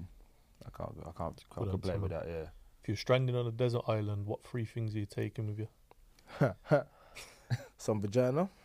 [0.66, 0.98] I can't.
[1.06, 1.36] I can't.
[1.36, 2.26] Good can't complain answer, with that.
[2.26, 2.46] Yeah.
[2.82, 5.68] If you're stranded on a desert island, what three things are you taking with you?
[7.78, 8.48] Some vagina.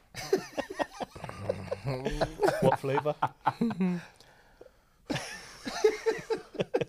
[2.61, 3.15] What flavour?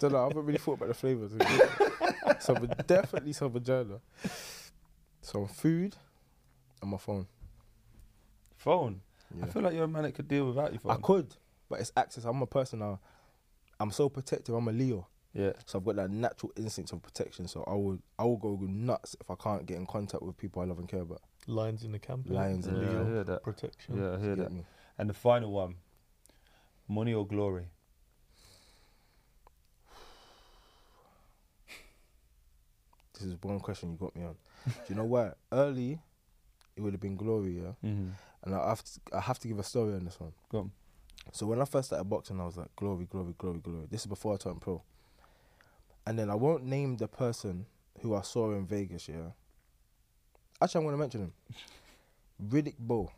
[0.00, 0.18] Don't know.
[0.24, 1.30] I haven't really thought about the flavors.
[2.40, 4.00] some definitely some vagina.
[5.20, 5.94] Some food,
[6.82, 7.26] and my phone.
[8.56, 9.02] Phone.
[9.36, 9.44] Yeah.
[9.44, 10.92] I feel like you're a man that could deal without your phone.
[10.92, 11.36] I could,
[11.68, 12.24] but it's access.
[12.24, 12.98] I'm a person now.
[13.78, 14.54] I'm so protective.
[14.54, 15.52] I'm a Leo, Yeah.
[15.66, 17.46] so I've got that natural instinct of protection.
[17.48, 20.60] So I will, I will go nuts if I can't get in contact with people
[20.62, 21.22] I love and care about.
[21.46, 22.26] Lions in the camp.
[22.26, 22.32] innit?
[22.34, 23.08] Lions in Yeah, the I camp.
[23.08, 23.42] hear that.
[23.42, 23.96] Protection.
[24.02, 24.52] Yeah, I hear that.
[24.52, 24.64] me?
[24.98, 25.76] And the final one,
[26.88, 27.68] money or glory?
[33.20, 34.34] This is one question you got me on.
[34.66, 35.32] Do you know why?
[35.52, 35.98] Early,
[36.74, 37.72] it would have been glory, yeah.
[37.84, 38.08] Mm-hmm.
[38.44, 40.32] And I have to, I have to give a story on this one.
[40.50, 40.70] Go on.
[41.32, 43.86] So when I first started boxing, I was like, glory, glory, glory, glory.
[43.90, 44.82] This is before I turned pro.
[46.06, 47.66] And then I won't name the person
[48.00, 49.32] who I saw in Vegas, yeah.
[50.62, 51.32] Actually, I'm going to mention him.
[52.48, 53.12] Riddick Bowe.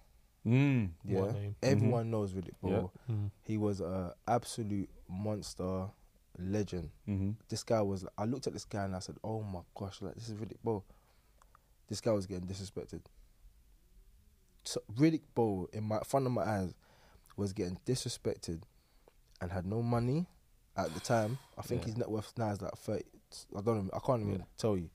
[0.45, 0.91] Mm.
[1.05, 1.21] Yeah.
[1.21, 1.55] What name?
[1.63, 2.91] Everyone knows Riddick Bowe.
[3.09, 3.15] Yeah.
[3.15, 3.31] Mm.
[3.45, 5.87] He was a absolute monster
[6.39, 6.91] legend.
[7.09, 7.31] Mm-hmm.
[7.49, 10.15] This guy was, I looked at this guy and I said, oh my gosh, like
[10.15, 10.85] this is Riddick Bowe.
[11.89, 13.03] This guy was getting disrespected.
[14.65, 16.75] So Riddick Bowe, in my front of my eyes,
[17.37, 18.63] was getting disrespected
[19.41, 20.27] and had no money
[20.77, 21.39] at the time.
[21.59, 21.87] I think Yeah.
[21.87, 23.05] his net worth now is like 30.
[23.57, 24.45] I don't even, I can't even Yeah.
[24.57, 24.89] tell you.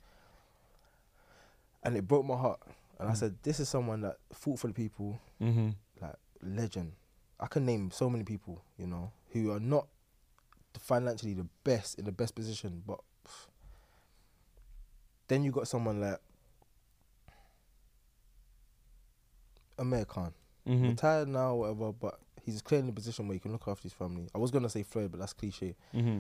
[1.83, 2.59] And it broke my heart.
[2.99, 3.17] And I Mm.
[3.17, 5.69] said, this is someone that fought for the people, Mm-hmm.
[6.01, 6.93] like legend.
[7.39, 9.87] I can name so many people, you know, who are not
[10.77, 13.47] financially the best in the best position, but pff.
[15.27, 16.19] then you got someone like
[19.79, 20.33] Amir Khan,
[20.67, 20.89] Mm-hmm.
[20.89, 23.93] retired now, whatever, but he's clearly in a position where he can look after his
[23.93, 24.27] family.
[24.35, 25.75] I was gonna say Floyd, but that's cliche.
[25.95, 26.19] Mm-hmm.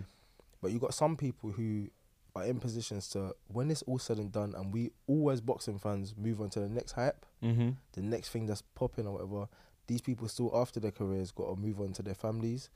[0.61, 1.87] But you got some people who
[2.35, 6.13] are in positions to, when it's all said and done, and we always boxing fans
[6.17, 7.69] move on to the next hype, Mm-hmm.
[7.93, 9.47] the next thing that's popping or whatever,
[9.87, 12.69] these people still after their careers got to move on to their families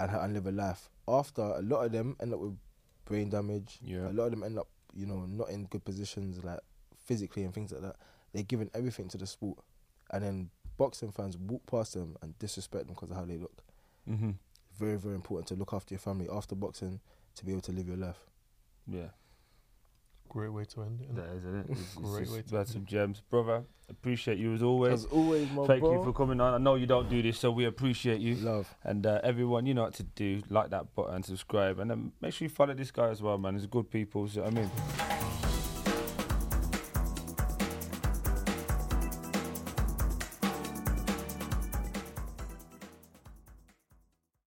[0.00, 0.90] and, and live a life.
[1.06, 2.56] After a lot of them end up with
[3.04, 3.78] brain damage.
[3.82, 4.08] Yeah.
[4.08, 6.60] A lot of them end up, you know, not in good positions like
[7.04, 7.96] physically and things like that.
[8.32, 9.58] They're giving everything to the sport,
[10.10, 13.62] and then boxing fans walk past them and disrespect them because of how they look.
[14.08, 14.30] Mm-hmm.
[14.76, 17.00] Very, very important to look after your family after boxing
[17.36, 18.18] to be able to live your life.
[18.88, 19.08] Yeah.
[20.34, 21.14] Great way to end it.
[21.14, 21.16] innit?
[21.16, 21.66] That is it.
[21.70, 23.62] It's, it's Great just way to about end some gems, brother.
[23.88, 24.92] Appreciate you as always.
[24.92, 25.92] As always, my Thank bro.
[25.92, 26.54] you for coming on.
[26.54, 28.34] I know you don't do this, so we appreciate you.
[28.34, 28.74] Love.
[28.82, 30.42] And uh, everyone, you know what to do.
[30.50, 33.54] Like that button, subscribe, and then make sure you follow this guy as well, man.
[33.54, 34.26] He's good people.
[34.26, 34.68] So I mean,